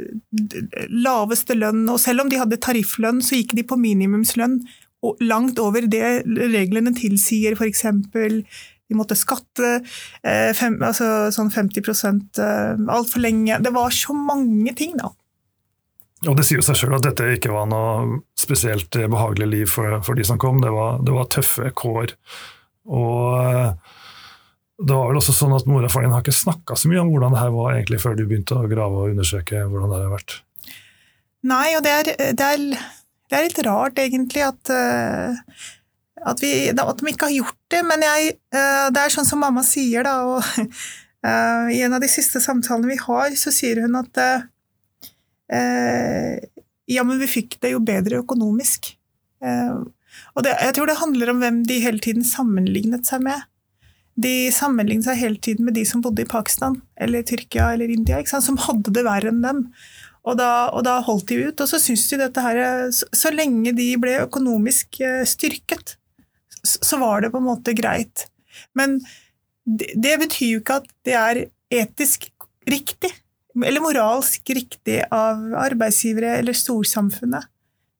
laveste 1.04 1.56
lønn. 1.58 1.84
Og 1.92 2.00
selv 2.00 2.24
om 2.24 2.32
de 2.32 2.40
hadde 2.40 2.60
tarifflønn, 2.62 3.20
så 3.24 3.38
gikk 3.38 3.56
de 3.58 3.66
på 3.68 3.78
minimumslønn 3.80 4.60
og 5.02 5.20
langt 5.24 5.58
over 5.60 5.84
det 5.90 6.22
reglene 6.54 6.94
tilsier, 6.96 7.56
f.eks. 7.58 7.84
De 8.12 8.98
måtte 8.98 9.16
skatte 9.18 9.74
eh, 9.78 10.52
fem, 10.56 10.76
altså 10.84 11.30
sånn 11.34 11.50
50 11.52 12.40
eh, 12.40 12.80
altfor 12.92 13.22
lenge. 13.24 13.58
Det 13.64 13.72
var 13.74 13.92
så 13.94 14.16
mange 14.16 14.74
ting, 14.78 14.96
da. 15.00 15.12
Og 16.28 16.36
Det 16.38 16.44
sier 16.46 16.60
jo 16.60 16.64
seg 16.64 16.78
selv 16.78 17.00
at 17.00 17.06
dette 17.08 17.32
ikke 17.34 17.50
var 17.50 17.66
noe 17.66 18.20
spesielt 18.38 18.94
behagelig 18.94 19.48
liv 19.48 19.70
for, 19.70 19.98
for 20.06 20.18
de 20.18 20.26
som 20.26 20.38
kom. 20.38 20.60
Det 20.62 20.70
var, 20.70 21.00
det 21.02 21.16
var 21.16 21.30
tøffe 21.34 21.72
kår. 21.74 22.14
Og 22.94 23.74
det 24.80 24.94
var 24.96 25.10
vel 25.10 25.20
også 25.20 25.34
sånn 25.36 25.52
at 25.54 25.68
Mora 25.68 25.86
og 25.86 25.92
faren 25.92 26.08
din 26.08 26.14
har 26.16 26.24
ikke 26.24 26.34
snakka 26.34 26.76
så 26.78 26.88
mye 26.90 27.02
om 27.02 27.12
hvordan 27.12 27.34
det 27.34 27.42
her 27.42 27.52
var 27.54 27.74
egentlig 27.76 28.00
før 28.02 28.16
du 28.18 28.24
begynte 28.24 28.56
å 28.56 28.70
grave 28.70 29.04
og 29.04 29.12
undersøke 29.12 29.60
hvordan 29.68 29.92
det 29.92 30.00
har 30.00 30.14
vært? 30.14 30.36
Nei, 31.52 31.68
og 31.76 31.84
det 31.84 31.92
er, 31.92 32.10
det 32.38 32.48
er, 32.54 32.64
det 33.28 33.38
er 33.38 33.46
litt 33.48 33.62
rart 33.66 33.98
egentlig 33.98 34.44
at, 34.46 34.70
uh, 34.70 35.34
at, 36.22 36.42
vi, 36.42 36.70
at, 36.70 36.98
de 36.98 37.12
ikke 37.12 37.28
har 37.28 37.34
gjort 37.34 37.60
det. 37.74 37.82
Men 37.88 38.06
jeg, 38.06 38.36
uh, 38.54 38.88
det 38.94 39.02
er 39.02 39.14
sånn 39.14 39.28
som 39.28 39.42
mamma 39.42 39.64
sier, 39.66 40.06
da, 40.06 40.14
og 40.30 40.40
uh, 40.40 41.68
i 41.74 41.82
en 41.82 41.98
av 41.98 42.02
de 42.02 42.10
siste 42.10 42.42
samtalene 42.42 42.94
vi 42.94 43.00
har, 43.02 43.34
så 43.38 43.54
sier 43.54 43.84
hun 43.84 43.98
at 44.00 44.24
ja, 46.88 47.02
men 47.04 47.18
vi 47.20 47.26
fikk 47.28 47.58
det 47.60 47.74
jo 47.74 47.80
bedre 47.84 48.22
økonomisk. 48.22 48.86
og 49.44 50.44
det, 50.46 50.54
jeg 50.64 50.72
tror 50.78 50.88
det 50.88 50.96
handler 50.96 51.28
om 51.28 51.42
hvem 51.42 51.58
de 51.68 51.76
hele 51.82 52.00
tiden 52.00 52.24
sammenlignet 52.24 53.04
seg 53.04 53.20
med. 53.26 53.42
De 54.20 54.52
sammenlignet 54.52 55.06
seg 55.06 55.20
hele 55.22 55.40
tiden 55.40 55.66
med 55.66 55.76
de 55.78 55.84
som 55.88 56.02
bodde 56.04 56.24
i 56.24 56.28
Pakistan 56.28 56.76
eller 57.00 57.24
Tyrkia 57.26 57.70
eller 57.72 57.92
India, 57.92 58.20
som 58.28 58.60
hadde 58.60 58.92
det 58.92 59.06
verre 59.06 59.32
enn 59.32 59.40
dem. 59.44 59.62
Og 60.22 60.36
da, 60.38 60.68
og 60.70 60.84
da, 60.86 61.00
holdt 61.02 61.32
de 61.32 61.40
ut. 61.48 61.62
Og 61.64 61.70
så 61.70 61.80
syns 61.82 62.04
de 62.10 62.20
dette 62.20 62.44
her 62.44 62.60
så, 62.94 63.08
så, 63.10 63.32
lenge 63.34 63.72
de 63.74 63.88
ble 63.98 64.20
økonomisk 64.22 65.00
eh, 65.02 65.24
styrket, 65.26 65.96
så 66.62 67.00
var 67.00 67.24
det 67.24 67.32
på 67.32 67.40
en 67.40 67.48
måte 67.48 67.74
greit. 67.74 68.28
Men 68.78 69.00
det, 69.66 69.90
det 69.98 70.18
betyr 70.22 70.52
jo 70.52 70.62
ikke 70.62 70.78
at 70.82 70.86
det 71.08 71.16
er 71.18 71.42
etisk 71.72 72.28
riktig, 72.68 73.10
eller 73.56 73.82
moralsk 73.84 74.52
riktig 74.54 75.00
av 75.12 75.40
arbeidsgivere 75.64 76.36
eller 76.38 76.56
storsamfunnet 76.56 77.48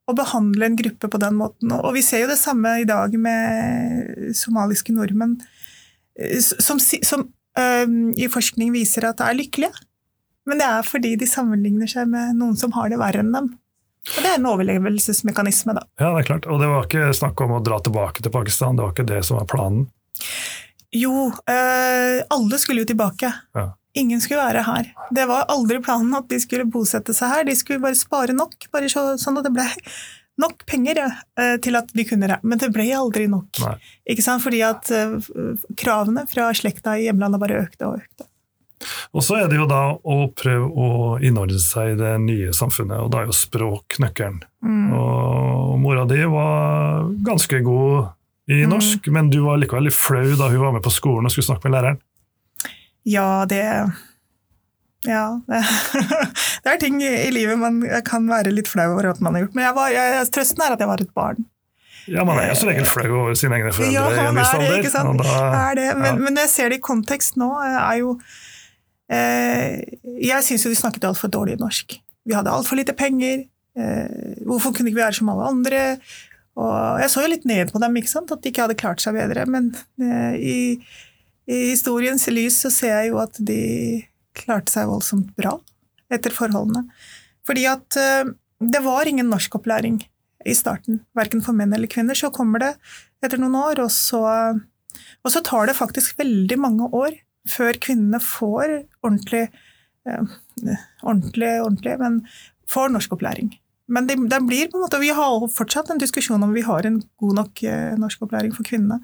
å 0.09 0.15
behandle 0.19 0.67
en 0.67 0.79
gruppe 0.79 1.09
på 1.11 1.21
den 1.23 1.37
måten. 1.39 1.73
Og 1.75 1.95
vi 1.97 2.03
ser 2.05 2.25
jo 2.25 2.31
det 2.33 2.41
samme 2.41 2.77
i 2.83 2.89
dag 2.89 3.15
med 3.19 4.33
somaliske 4.37 4.95
nordmenn, 4.95 5.37
som, 6.59 6.81
som 6.81 7.27
øh, 7.59 7.97
i 8.17 8.29
forskning 8.33 8.73
viser 8.75 9.09
at 9.09 9.23
er 9.25 9.39
lykkelige. 9.39 9.73
Men 10.49 10.59
det 10.59 10.67
er 10.67 10.87
fordi 10.87 11.15
de 11.19 11.29
sammenligner 11.29 11.91
seg 11.91 12.09
med 12.11 12.35
noen 12.39 12.57
som 12.59 12.75
har 12.75 12.91
det 12.91 12.99
verre 13.01 13.23
enn 13.23 13.35
dem. 13.35 13.53
Og 14.03 14.17
Det 14.19 14.31
er 14.33 14.41
en 14.41 14.49
overlevelsesmekanisme, 14.51 15.77
da. 15.79 15.85
Ja, 16.01 16.09
det 16.11 16.25
er 16.25 16.31
klart. 16.33 16.49
Og 16.51 16.59
det 16.59 16.71
var 16.71 16.89
ikke 16.89 17.13
snakk 17.15 17.39
om 17.45 17.55
å 17.55 17.61
dra 17.63 17.79
tilbake 17.85 18.25
til 18.25 18.35
Pakistan, 18.35 18.75
det 18.79 18.83
var 18.83 18.97
ikke 18.97 19.07
det 19.07 19.21
som 19.29 19.39
var 19.39 19.47
planen? 19.51 19.87
Jo, 20.93 21.29
øh, 21.31 22.19
alle 22.35 22.59
skulle 22.61 22.83
jo 22.83 22.91
tilbake. 22.91 23.31
Ja. 23.55 23.69
Ingen 23.95 24.21
skulle 24.25 24.43
være 24.43 24.65
her. 24.67 24.91
Det 25.15 25.29
var 25.29 25.47
aldri 25.53 25.79
planen 25.85 26.17
at 26.17 26.27
de 26.29 26.41
skulle 26.43 26.67
bosette 26.69 27.15
seg 27.17 27.31
her. 27.31 27.47
De 27.47 27.55
skulle 27.57 27.83
bare 27.83 27.97
spare 27.97 28.35
nok, 28.37 28.57
bare 28.73 28.91
så, 28.93 29.13
sånn 29.21 29.39
at 29.39 29.47
det 29.47 29.55
ble 29.55 29.69
nok 30.41 30.65
penger 30.67 30.97
ja, 30.97 31.09
øh, 31.41 31.57
til 31.61 31.77
at 31.77 31.91
de 31.93 32.05
kunne 32.09 32.29
det, 32.29 32.39
Men 32.43 32.59
det 32.59 32.71
ble 32.73 32.87
aldri 32.97 33.27
nok. 33.29 33.51
Nei. 33.61 33.75
Ikke 34.15 34.23
sant? 34.25 34.43
Fordi 34.43 34.63
at 34.65 34.89
uh, 34.91 35.19
kravene 35.77 36.25
fra 36.31 36.51
slekta 36.57 36.97
i 36.99 37.05
hjemlandet 37.09 37.41
bare 37.43 37.61
økte 37.67 37.89
og 37.91 37.99
økte. 38.01 38.29
Og 39.15 39.23
så 39.23 39.37
er 39.39 39.49
det 39.51 39.61
jo 39.61 39.67
da 39.71 39.93
å 39.95 40.17
prøve 40.35 40.67
å 40.67 40.87
innordne 41.23 41.61
seg 41.63 41.93
i 41.93 41.99
det 42.01 42.17
nye 42.25 42.51
samfunnet, 42.57 42.99
og 42.99 43.13
da 43.13 43.21
er 43.21 43.29
jo 43.31 43.37
språk 43.37 44.01
nøkkelen. 44.03 44.41
Mm. 44.65 44.89
Og 44.99 45.77
mora 45.79 46.03
di 46.11 46.19
var 46.27 47.05
ganske 47.23 47.61
god 47.63 48.11
i 48.51 48.65
Mm. 48.65 48.71
norsk, 48.75 49.07
men 49.15 49.31
du 49.31 49.39
var 49.45 49.61
likevel 49.63 49.85
litt 49.87 49.95
flau 49.95 50.35
da 50.35 50.49
hun 50.51 50.59
var 50.65 50.73
med 50.73 50.83
på 50.83 50.91
skolen 50.91 51.29
og 51.29 51.31
skulle 51.31 51.47
snakke 51.47 51.69
med 51.69 51.77
læreren. 51.77 52.01
Ja, 53.07 53.45
det 53.47 53.63
Ja. 55.09 55.41
Det, 56.63 56.71
er 56.71 56.79
ting 56.79 57.01
i 57.03 57.31
livet 57.35 57.59
man 57.59 57.81
kan 58.07 58.29
være 58.31 58.53
litt 58.55 58.71
flau 58.71 58.93
over 58.93 59.11
at 59.11 59.23
man 59.25 59.35
har 59.35 59.47
gjort. 59.47 59.57
Men 59.57 59.67
jeg 59.67 59.77
var, 59.79 59.95
jeg, 59.95 60.29
trøsten 60.35 60.63
er 60.63 60.77
at 60.77 60.85
jeg 60.85 60.91
var 60.91 61.03
et 61.03 61.15
barn. 61.17 61.43
Ja, 62.11 62.25
man 62.27 62.39
er 62.43 62.49
jo 62.51 62.57
som 62.59 62.71
regel 62.71 62.87
flau 62.91 63.11
over 63.21 63.37
sine 63.39 63.59
egne 63.61 63.71
foreldre 63.75 63.95
Ja, 63.95 64.31
man 64.35 64.41
er 64.43 64.63
det, 64.63 64.71
ikke 64.81 64.91
sant? 64.95 65.23
da- 65.23 65.69
er 65.71 65.79
det. 65.79 65.87
Men, 65.99 66.09
ja. 66.09 66.15
men 66.19 66.35
når 66.35 66.47
jeg 66.49 66.53
ser 66.55 66.73
det 66.73 66.81
i 66.81 66.85
kontekst 66.87 67.39
nå, 67.39 67.51
er 67.63 68.01
jo 68.01 68.17
eh, 69.13 69.83
Jeg 70.19 70.43
syns 70.47 70.67
jo 70.67 70.73
de 70.73 70.79
snakket 70.79 71.07
altfor 71.11 71.31
dårlig 71.31 71.59
norsk. 71.61 71.99
Vi 72.27 72.35
hadde 72.35 72.51
altfor 72.51 72.79
lite 72.79 72.95
penger. 72.99 73.47
Eh, 73.79 74.43
hvorfor 74.47 74.75
kunne 74.75 74.91
ikke 74.91 74.99
vi 74.99 75.05
være 75.05 75.19
som 75.21 75.31
alle 75.33 75.51
andre? 75.51 75.83
Og 76.59 77.01
jeg 77.01 77.11
så 77.13 77.25
jo 77.25 77.33
litt 77.33 77.47
ned 77.49 77.71
på 77.73 77.81
dem, 77.81 77.97
ikke 77.97 78.13
sant? 78.13 78.33
at 78.35 78.43
de 78.43 78.51
ikke 78.51 78.67
hadde 78.67 78.79
klart 78.79 79.03
seg 79.03 79.17
bedre. 79.17 79.47
Men 79.51 79.71
eh, 80.03 80.35
i, 80.37 80.59
i 81.47 81.61
historiens 81.71 82.27
lys 82.35 82.61
så 82.67 82.73
ser 82.73 82.97
jeg 82.99 83.13
jo 83.13 83.23
at 83.23 83.39
de 83.39 83.63
klarte 84.37 84.73
seg 84.73 84.91
voldsomt 84.91 85.33
bra 85.39 85.57
etter 86.13 86.35
forholdene. 86.35 86.87
Fordi 87.47 87.67
at 87.71 87.99
eh, 87.99 88.33
det 88.63 88.83
var 88.85 89.09
ingen 89.09 89.31
norskopplæring 89.33 90.03
i 90.47 90.55
starten, 90.59 91.03
verken 91.17 91.43
for 91.45 91.57
menn 91.57 91.75
eller 91.75 91.91
kvinner. 91.91 92.19
Så 92.19 92.33
kommer 92.35 92.63
det 92.63 92.73
etter 93.23 93.41
noen 93.41 93.57
år, 93.59 93.83
og 93.85 93.91
så, 93.95 94.23
og 95.23 95.35
så 95.35 95.43
tar 95.47 95.69
det 95.71 95.79
faktisk 95.79 96.19
veldig 96.21 96.59
mange 96.61 96.89
år 96.91 97.17
før 97.51 97.79
kvinnene 97.83 98.21
får 98.23 98.83
ordentlig 99.03 99.49
eh, 100.07 100.35
ordentlig, 101.03 101.53
ordentlig, 101.63 101.97
men 101.99 102.21
får 102.71 102.93
norskopplæring. 102.95 103.53
Men 103.93 104.07
det, 104.07 104.17
det 104.31 104.41
blir 104.47 104.69
på 104.71 104.79
en 104.79 104.87
måte, 104.87 105.01
vi 105.03 105.11
har 105.15 105.49
fortsatt 105.53 105.91
en 105.91 106.01
diskusjon 106.01 106.43
om 106.43 106.53
vi 106.55 106.65
har 106.67 106.87
en 106.87 107.01
god 107.21 107.39
nok 107.41 107.65
eh, 107.67 107.95
norskopplæring 107.99 108.55
for 108.57 108.67
kvinnene. 108.67 109.03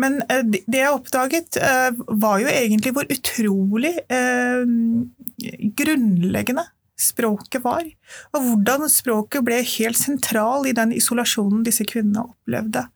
Men 0.00 0.20
eh, 0.28 0.44
det 0.44 0.78
jeg 0.78 0.94
oppdaget, 0.94 1.58
eh, 1.60 1.90
var 2.22 2.40
jo 2.42 2.50
egentlig 2.50 2.94
hvor 2.96 3.08
utrolig 3.12 3.92
eh, 4.12 4.64
grunnleggende 5.78 6.64
språket 7.00 7.64
var. 7.64 7.84
Og 8.36 8.48
hvordan 8.48 8.88
språket 8.92 9.44
ble 9.46 9.60
helt 9.76 9.98
sentral 9.98 10.68
i 10.68 10.74
den 10.76 10.94
isolasjonen 10.96 11.64
disse 11.66 11.86
kvinnene 11.88 12.28
opplevde. 12.30 12.86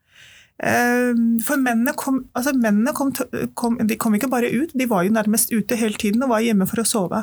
For 0.56 1.60
mennene 1.60 1.92
kom, 2.00 2.22
altså 2.32 2.54
mennene 2.56 2.94
kom, 2.96 3.10
kom, 3.58 3.74
de 3.84 3.98
kom 4.00 4.14
ikke 4.16 4.30
bare 4.32 4.48
ut, 4.48 4.70
de 4.72 4.86
var 4.88 5.04
jo 5.04 5.12
nærmest 5.12 5.50
ute 5.52 5.76
hele 5.76 6.00
tiden 6.00 6.24
og 6.24 6.30
var 6.30 6.46
hjemme 6.46 6.64
for 6.70 6.80
å 6.80 6.86
sove. 6.88 7.20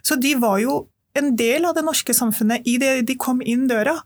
Så 0.00 0.16
de 0.16 0.32
var 0.40 0.62
jo 0.62 0.78
en 1.18 1.34
del 1.36 1.66
av 1.68 1.74
det 1.76 1.84
norske 1.84 2.14
samfunnet 2.16 2.64
i 2.64 2.78
det 2.80 2.94
de 3.10 3.18
kom 3.20 3.42
inn 3.44 3.66
døra. 3.68 3.98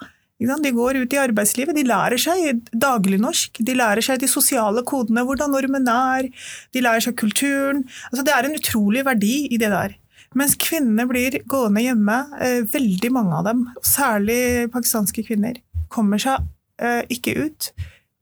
De 0.45 0.73
går 0.75 1.01
ut 1.03 1.15
i 1.15 1.21
arbeidslivet, 1.21 1.77
de 1.77 1.87
lærer 1.89 2.21
seg 2.21 2.63
daglignorsk, 2.73 3.61
de 3.65 3.77
lærer 3.77 4.05
seg 4.05 4.21
de 4.23 4.31
sosiale 4.31 4.85
kodene, 4.87 5.25
hvordan 5.27 5.53
nordmenn 5.55 5.91
er, 5.91 6.31
de 6.75 6.83
lærer 6.85 7.05
seg 7.07 7.17
kulturen. 7.21 7.85
Altså, 8.11 8.25
det 8.27 8.35
er 8.35 8.49
en 8.49 8.59
utrolig 8.59 9.05
verdi 9.07 9.37
i 9.49 9.61
det 9.61 9.71
der. 9.73 9.97
Mens 10.35 10.57
kvinnene 10.59 11.07
blir 11.07 11.39
gående 11.51 11.85
hjemme, 11.85 12.19
eh, 12.43 12.63
veldig 12.67 13.11
mange 13.15 13.39
av 13.39 13.45
dem, 13.47 13.65
særlig 13.87 14.71
pakistanske 14.75 15.23
kvinner, 15.27 15.61
kommer 15.89 16.19
seg 16.19 16.43
eh, 16.83 17.03
ikke 17.09 17.37
ut, 17.39 17.71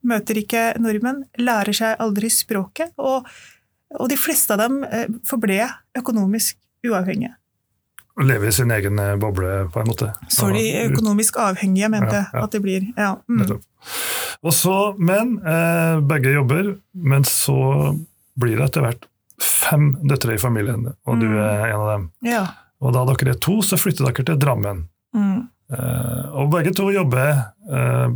møter 0.04 0.42
ikke 0.42 0.64
nordmenn, 0.82 1.24
lærer 1.40 1.72
seg 1.76 2.02
aldri 2.02 2.28
språket, 2.32 2.92
og, 2.98 3.28
og 3.96 4.10
de 4.12 4.18
fleste 4.20 4.52
av 4.52 4.66
dem 4.66 4.82
eh, 4.84 5.08
forble 5.28 5.70
økonomisk 5.98 6.58
uavhengige. 6.84 7.36
Å 8.20 8.24
leve 8.28 8.48
i 8.50 8.52
sin 8.52 8.70
egen 8.74 8.98
eh, 9.00 9.14
boble, 9.16 9.68
på 9.72 9.80
en 9.80 9.86
måte. 9.88 10.10
Så 10.28 10.50
de 10.52 10.66
økonomisk 10.86 11.38
avhengige, 11.40 11.88
mente 11.88 12.12
jeg 12.12 12.26
Ja, 12.26 12.38
ja. 12.38 12.42
at 12.44 12.50
de 12.52 12.60
blir. 12.60 12.82
Ja. 12.96 13.14
Mm. 13.28 13.60
Og 14.42 14.52
så, 14.52 14.74
men 14.98 15.38
eh, 15.46 16.00
begge 16.10 16.34
jobber, 16.34 16.74
men 16.92 17.24
så 17.24 17.56
blir 18.38 18.56
det 18.60 18.66
etter 18.68 18.84
hvert 18.84 19.08
fem 19.42 19.92
døtre 20.06 20.34
i 20.36 20.38
familien, 20.42 20.90
og 21.06 21.18
du 21.20 21.26
Mm. 21.26 21.38
er 21.40 21.66
en 21.72 21.80
av 21.80 21.88
dem. 21.94 22.10
ja. 22.28 22.44
Og 22.82 22.92
da 22.96 23.04
dere 23.06 23.30
er 23.30 23.38
to, 23.38 23.60
så 23.62 23.76
flytter 23.78 24.08
dere 24.10 24.24
til 24.26 24.38
Drammen. 24.42 24.88
Mm. 25.14 25.48
Eh, 25.72 26.24
og 26.34 26.50
begge 26.50 26.72
to 26.74 26.88
jobber 26.90 27.28
eh, 27.70 28.08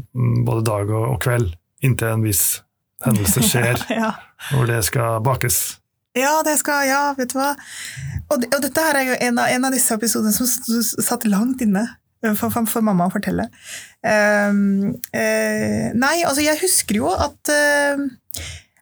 både 0.44 0.64
dag 0.66 0.90
og, 0.90 1.04
og 1.14 1.20
kveld, 1.22 1.52
inntil 1.86 2.08
en 2.16 2.24
viss 2.24 2.62
hendelse 3.04 3.44
skjer 3.46 3.78
hvor 4.50 4.66
det 4.66 4.80
skal 4.84 5.20
bakes. 5.22 5.78
Ja, 6.16 6.38
det 6.46 6.56
skal 6.62 6.86
Ja, 6.88 7.02
vet 7.18 7.32
du 7.34 7.38
hva. 7.40 7.52
Og, 8.32 8.42
og 8.48 8.58
dette 8.64 8.82
her 8.82 8.96
er 8.98 9.06
jo 9.12 9.16
en 9.28 9.38
av, 9.38 9.50
en 9.52 9.68
av 9.68 9.74
disse 9.76 9.94
episodene 9.94 10.32
som 10.34 10.48
satt 11.04 11.26
langt 11.30 11.60
inne 11.62 11.84
for, 12.34 12.48
for, 12.50 12.64
for 12.66 12.82
mamma 12.82 13.06
å 13.06 13.12
fortelle. 13.12 13.44
Ehm, 14.06 14.94
uh, 15.14 15.84
nei, 15.94 16.14
altså 16.26 16.42
jeg 16.42 16.58
husker 16.62 16.98
jo 17.02 17.10
at 17.12 17.52
uh, 17.52 18.06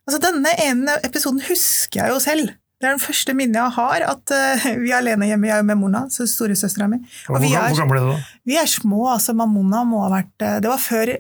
Altså 0.05 0.19
denne 0.21 0.51
ene 0.61 0.95
episoden 1.07 1.41
husker 1.47 2.03
jeg 2.03 2.13
jo 2.13 2.19
selv. 2.21 2.51
Det 2.77 2.89
er 2.91 2.97
den 2.99 3.01
første 3.01 3.33
minnet 3.37 3.57
jeg 3.57 3.73
har, 3.79 4.03
at 4.11 4.33
uh, 4.37 4.67
vi 4.83 4.91
er 4.93 4.99
alene 4.99 5.29
hjemme, 5.31 5.49
jeg 5.49 5.63
er 5.65 5.79
Mona, 5.81 6.03
så 6.13 6.27
storesøstera 6.29 6.89
mi. 6.93 6.99
Hvor, 7.25 7.41
vi 7.41 7.53
er- 7.57 7.71
hvor 7.73 7.79
gammel 7.81 8.01
er 8.01 8.05
du 8.05 8.11
da? 8.13 8.19
Vi 8.51 8.59
er 8.61 8.69
små, 8.69 9.07
altså 9.15 9.33
Mamona 9.37 9.81
må 9.89 10.03
ha 10.05 10.11
vært 10.13 10.45
Det 10.61 10.69
var 10.69 10.83
før 10.85 11.15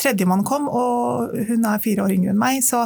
tredjemann 0.00 0.44
kom, 0.44 0.66
og 0.68 1.32
hun 1.48 1.64
er 1.64 1.80
fire 1.80 2.04
år 2.04 2.12
yngre 2.18 2.34
enn 2.34 2.40
meg, 2.44 2.60
så 2.66 2.82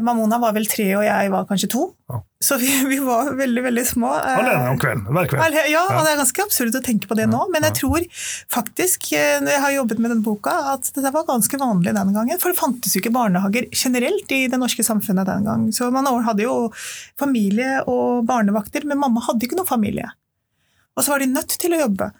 Mamona 0.00 0.38
var 0.40 0.54
vel 0.56 0.64
tre, 0.70 0.86
og 0.96 1.02
jeg 1.04 1.30
var 1.32 1.44
kanskje 1.48 1.68
to. 1.74 1.82
Ja. 2.08 2.20
Så 2.42 2.56
vi, 2.60 2.70
vi 2.88 2.98
var 3.04 3.32
veldig, 3.36 3.62
veldig 3.66 3.84
små. 3.86 4.12
Eh, 4.16 4.38
Alene 4.40 4.70
om 4.72 4.78
kvelden, 4.80 5.04
hver 5.12 5.28
kveld. 5.28 5.58
Ja. 5.68 5.82
og 5.90 6.06
det 6.06 6.14
er 6.14 6.20
ganske 6.22 6.46
absurd 6.46 6.78
å 6.78 6.82
tenke 6.84 7.10
på 7.10 7.18
det 7.18 7.26
nå, 7.30 7.42
men 7.52 7.66
jeg 7.68 7.76
tror 7.82 8.06
faktisk, 8.54 9.10
eh, 9.18 9.36
når 9.42 9.56
jeg 9.56 9.64
har 9.66 9.74
jobbet 9.76 10.00
med 10.00 10.14
denne 10.14 10.26
boka, 10.26 10.54
at 10.72 10.88
det 10.96 11.12
var 11.12 11.28
ganske 11.28 11.60
vanlig 11.60 11.92
den 11.98 12.16
gangen. 12.16 12.40
For 12.40 12.54
det 12.54 12.60
fantes 12.62 12.96
jo 12.96 13.02
ikke 13.02 13.14
barnehager 13.14 13.68
generelt 13.70 14.32
i 14.32 14.46
det 14.52 14.60
norske 14.62 14.86
samfunnet 14.86 15.28
den 15.28 15.46
gang. 15.48 15.68
Så 15.76 15.90
man 15.92 16.08
hadde 16.24 16.46
jo 16.46 16.56
familie 17.20 17.82
og 17.90 18.24
barnevakter, 18.28 18.88
men 18.88 19.02
mamma 19.02 19.24
hadde 19.28 19.48
ikke 19.48 19.60
noen 19.60 19.68
familie. 19.68 20.08
Og 20.96 21.04
så 21.04 21.14
var 21.14 21.22
de 21.22 21.32
nødt 21.32 21.58
til 21.60 21.76
å 21.76 21.84
jobbe. 21.84 22.12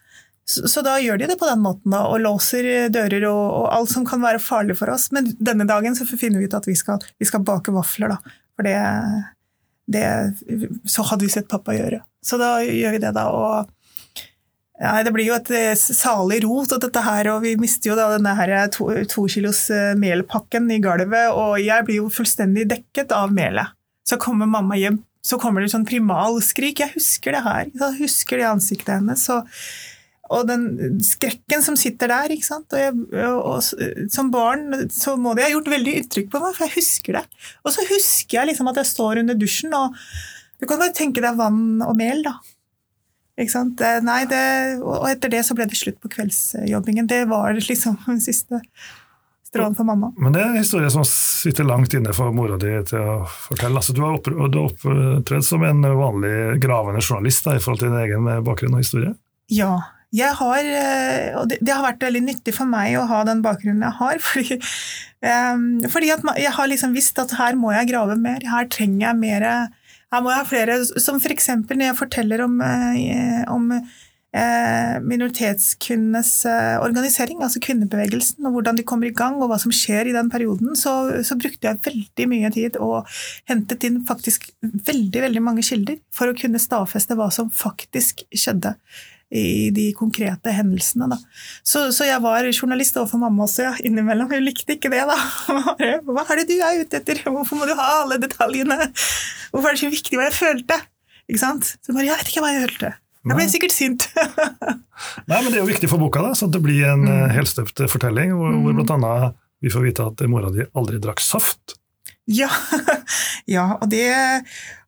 Så, 0.44 0.66
så 0.68 0.82
da 0.82 0.96
gjør 0.98 1.20
de 1.20 1.28
det 1.30 1.38
på 1.38 1.46
den 1.46 1.62
måten, 1.62 1.92
da, 1.94 2.02
og 2.10 2.22
låser 2.24 2.88
dører 2.92 3.28
og, 3.30 3.42
og 3.60 3.66
alt 3.76 3.92
som 3.92 4.06
kan 4.06 4.22
være 4.24 4.42
farlig 4.42 4.76
for 4.80 4.90
oss. 4.90 5.10
Men 5.14 5.30
denne 5.38 5.66
dagen 5.68 5.94
så 5.98 6.06
finner 6.10 6.42
vi 6.42 6.48
ut 6.50 6.56
at 6.58 6.66
vi 6.68 6.74
skal, 6.78 7.02
vi 7.22 7.28
skal 7.28 7.44
bake 7.46 7.74
vafler, 7.74 8.16
da. 8.16 8.38
For 8.56 8.66
det, 8.66 8.78
det 9.92 10.06
Så 10.90 11.06
hadde 11.08 11.24
vi 11.24 11.32
sett 11.32 11.50
pappa 11.50 11.76
gjøre. 11.76 12.02
Så 12.22 12.38
da 12.40 12.56
gjør 12.64 12.96
vi 12.96 13.04
det, 13.04 13.14
da. 13.16 13.28
Og 13.30 13.70
ja, 14.82 14.96
det 15.06 15.12
blir 15.14 15.28
jo 15.28 15.36
et 15.36 15.52
eh, 15.54 15.78
salig 15.78 16.40
rot, 16.42 16.74
og 16.74 16.82
dette 16.82 17.04
her, 17.06 17.30
og 17.30 17.44
vi 17.44 17.54
mister 17.60 17.92
jo 17.92 17.98
da 17.98 18.08
denne 18.16 18.34
her 18.34 18.54
to, 18.74 18.88
to 19.06 19.28
kilos 19.30 19.68
eh, 19.70 19.92
melpakken 19.98 20.66
i 20.74 20.80
gulvet, 20.82 21.30
og 21.30 21.60
jeg 21.62 21.86
blir 21.86 22.00
jo 22.00 22.10
fullstendig 22.10 22.66
dekket 22.72 23.14
av 23.14 23.30
melet. 23.34 23.76
Så 24.08 24.18
kommer 24.18 24.50
mamma 24.50 24.74
hjem, 24.80 24.98
så 25.22 25.38
kommer 25.38 25.62
det 25.62 25.70
sånn 25.70 25.86
primalskrik. 25.86 26.82
Jeg 26.82 26.96
husker 26.96 27.36
det 27.36 27.44
her. 27.44 27.68
Jeg 27.70 27.98
husker 28.00 28.42
det 28.42 28.48
ansiktet 28.50 28.96
hennes. 28.96 29.22
Og, 29.30 29.46
og 30.30 30.46
den 30.48 31.00
skrekken 31.04 31.64
som 31.64 31.76
sitter 31.76 32.12
der. 32.12 32.32
ikke 32.32 32.46
sant? 32.46 32.70
Og, 32.72 32.78
jeg, 32.78 32.94
og, 33.26 33.40
og 33.58 34.06
Som 34.12 34.30
barn 34.32 34.86
så 34.94 35.16
må 35.20 35.34
det 35.36 35.48
ha 35.48 35.52
gjort 35.52 35.72
veldig 35.72 35.96
inntrykk 36.00 36.30
på 36.32 36.40
meg, 36.44 36.54
for 36.56 36.68
jeg 36.68 36.76
husker 36.78 37.18
det. 37.18 37.24
Og 37.66 37.74
så 37.74 37.84
husker 37.90 38.38
jeg 38.38 38.52
liksom 38.52 38.70
at 38.70 38.80
jeg 38.80 38.92
står 38.92 39.22
under 39.24 39.38
dusjen, 39.38 39.74
og 39.76 39.98
du 40.62 40.68
kan 40.70 40.80
bare 40.80 40.94
tenke 40.96 41.24
deg 41.24 41.38
vann 41.40 41.82
og 41.84 41.96
mel, 41.98 42.22
da. 42.24 42.36
Ikke 43.40 43.54
sant? 43.54 43.80
Nei, 44.04 44.22
det, 44.28 44.42
og 44.84 45.06
etter 45.08 45.32
det 45.32 45.44
så 45.46 45.56
ble 45.56 45.66
det 45.68 45.78
slutt 45.78 45.98
på 46.02 46.10
kveldsjobbingen. 46.12 47.08
Det 47.10 47.24
var 47.30 47.56
liksom 47.56 47.98
den 48.06 48.20
siste 48.28 48.60
strålen 49.52 49.74
for 49.76 49.88
mamma. 49.88 50.12
Men 50.16 50.36
det 50.36 50.40
er 50.40 50.52
en 50.52 50.60
historie 50.60 50.90
som 50.92 51.04
sitter 51.08 51.66
langt 51.68 51.92
inne 51.96 52.14
for 52.16 52.32
mora 52.36 52.56
di 52.60 52.72
til 52.88 53.00
å 53.00 53.16
fortelle. 53.28 53.80
Altså, 53.80 53.96
du 53.96 54.04
har 54.04 54.16
opptredd 54.16 55.44
som 55.44 55.64
en 55.66 55.82
vanlig 55.82 56.60
gravende 56.62 57.02
journalist 57.02 57.48
da, 57.48 57.56
i 57.56 57.64
forhold 57.64 57.82
til 57.82 57.92
din 57.92 58.04
egen 58.04 58.30
bakgrunn 58.46 58.78
og 58.78 58.84
historie? 58.84 59.12
Ja. 59.52 59.74
Jeg 60.12 60.36
har, 60.36 60.66
eh, 60.66 61.32
og 61.40 61.46
det, 61.48 61.58
det, 61.64 61.72
har 61.72 61.86
vært 61.86 62.04
veldig 62.04 62.20
nyttig 62.26 62.52
for 62.52 62.68
meg 62.68 62.98
å 63.00 63.06
ha 63.08 63.22
den 63.24 63.40
bakgrunnen 63.44 63.84
jeg 63.86 63.96
har. 63.96 64.20
Fordi, 64.28 64.58
um, 65.24 65.64
fordi 65.88 66.10
jeg 66.12 66.52
har 66.56 66.68
liksom 66.68 66.96
visst 66.96 67.20
at 67.22 67.32
her 67.38 67.56
må 67.56 67.72
jeg 67.72 67.92
grave 67.92 68.18
mer. 68.20 68.44
Her 68.44 68.68
trenger 68.68 69.06
jeg 69.08 69.20
mer 69.22 69.48
her 70.12 70.20
må 70.20 70.28
jeg 70.28 70.42
ha 70.42 70.44
flere, 70.44 70.78
som 71.00 71.16
f.eks. 71.16 71.46
når 71.70 71.86
jeg 71.86 71.96
forteller 71.96 72.42
om, 72.44 72.58
eh, 72.60 73.38
om 73.48 73.70
eh, 73.72 74.98
minoritetskvinnenes 75.00 76.32
organisering, 76.84 77.40
altså 77.40 77.62
kvinnebevegelsen, 77.64 78.44
og 78.44 78.58
hvordan 78.58 78.76
de 78.76 78.84
kommer 78.84 79.08
i 79.08 79.14
gang, 79.16 79.38
og 79.40 79.48
hva 79.48 79.56
som 79.62 79.72
skjer 79.72 80.10
i 80.10 80.14
den 80.16 80.28
perioden, 80.32 80.74
så, 80.76 80.92
så 81.24 81.38
brukte 81.40 81.70
jeg 81.70 81.80
veldig 81.86 82.28
mye 82.28 82.52
tid 82.52 82.76
og 82.76 83.08
hentet 83.48 83.88
inn 83.88 84.02
faktisk 84.08 84.50
veldig, 84.60 85.24
veldig 85.30 85.44
mange 85.48 85.64
kilder 85.64 85.96
for 86.12 86.28
å 86.28 86.36
kunne 86.36 86.60
stadfeste 86.60 87.16
hva 87.16 87.30
som 87.32 87.48
faktisk 87.48 88.26
skjedde 88.36 88.76
i 89.32 89.70
de 89.72 89.86
konkrete 89.96 90.52
hendelsene. 90.52 91.08
Da. 91.08 91.18
Så, 91.64 91.86
så, 91.96 92.04
jeg 92.04 92.20
var 92.24 92.44
journalist 92.50 92.98
overfor 93.00 93.22
mamma 93.22 93.46
også, 93.46 93.64
ja, 93.64 93.74
innimellom. 93.80 94.28
Hun 94.28 94.44
likte 94.44 94.76
ikke 94.76 94.90
det, 94.92 95.02
da. 95.08 95.16
Hva 96.04 96.26
er 96.26 96.42
det 96.42 96.48
du 96.50 96.58
er 96.58 96.82
ute 96.82 97.00
etter? 97.00 97.22
Hvorfor 97.24 97.60
må 97.60 97.68
du 97.68 97.72
ha 97.78 97.86
alle 98.02 98.20
detaljene? 98.20 98.76
Hvorfor 99.52 99.70
er 99.70 99.78
det 99.78 99.84
så 99.84 99.92
viktig 99.92 100.20
hva 100.20 100.28
jeg 100.28 100.36
følte? 100.36 100.76
Ikke 101.30 101.40
sant? 101.40 101.72
Så 101.80 101.94
bare, 101.94 102.10
jeg 102.10 102.20
vet 102.20 102.32
ikke 102.32 102.44
hva 102.44 102.52
jeg 102.52 102.66
følte. 102.66 102.92
Jeg 103.22 103.38
ble 103.38 103.44
sikkert 103.48 103.74
sint. 103.74 104.08
Nei, 105.30 105.38
men 105.38 105.48
Det 105.48 105.54
er 105.56 105.62
jo 105.62 105.68
viktig 105.70 105.90
for 105.90 106.02
boka, 106.02 106.24
da, 106.26 106.34
så 106.36 106.48
det 106.50 106.60
blir 106.64 106.88
en 106.90 107.04
mm. 107.06 107.12
Eh, 107.12 107.28
helstøpt 107.36 107.84
fortelling 107.90 108.34
hvor, 108.34 108.56
hvor 108.64 108.74
mm. 108.74 108.82
bl.a. 108.82 109.30
vi 109.62 109.70
får 109.72 109.86
vite 109.86 110.08
at 110.10 110.24
mora 110.30 110.50
di 110.52 110.66
aldri 110.76 110.98
drakk 111.02 111.22
saft. 111.22 111.78
Ja, 112.30 112.50
ja 113.54 113.68
og, 113.78 113.86
det, 113.94 114.08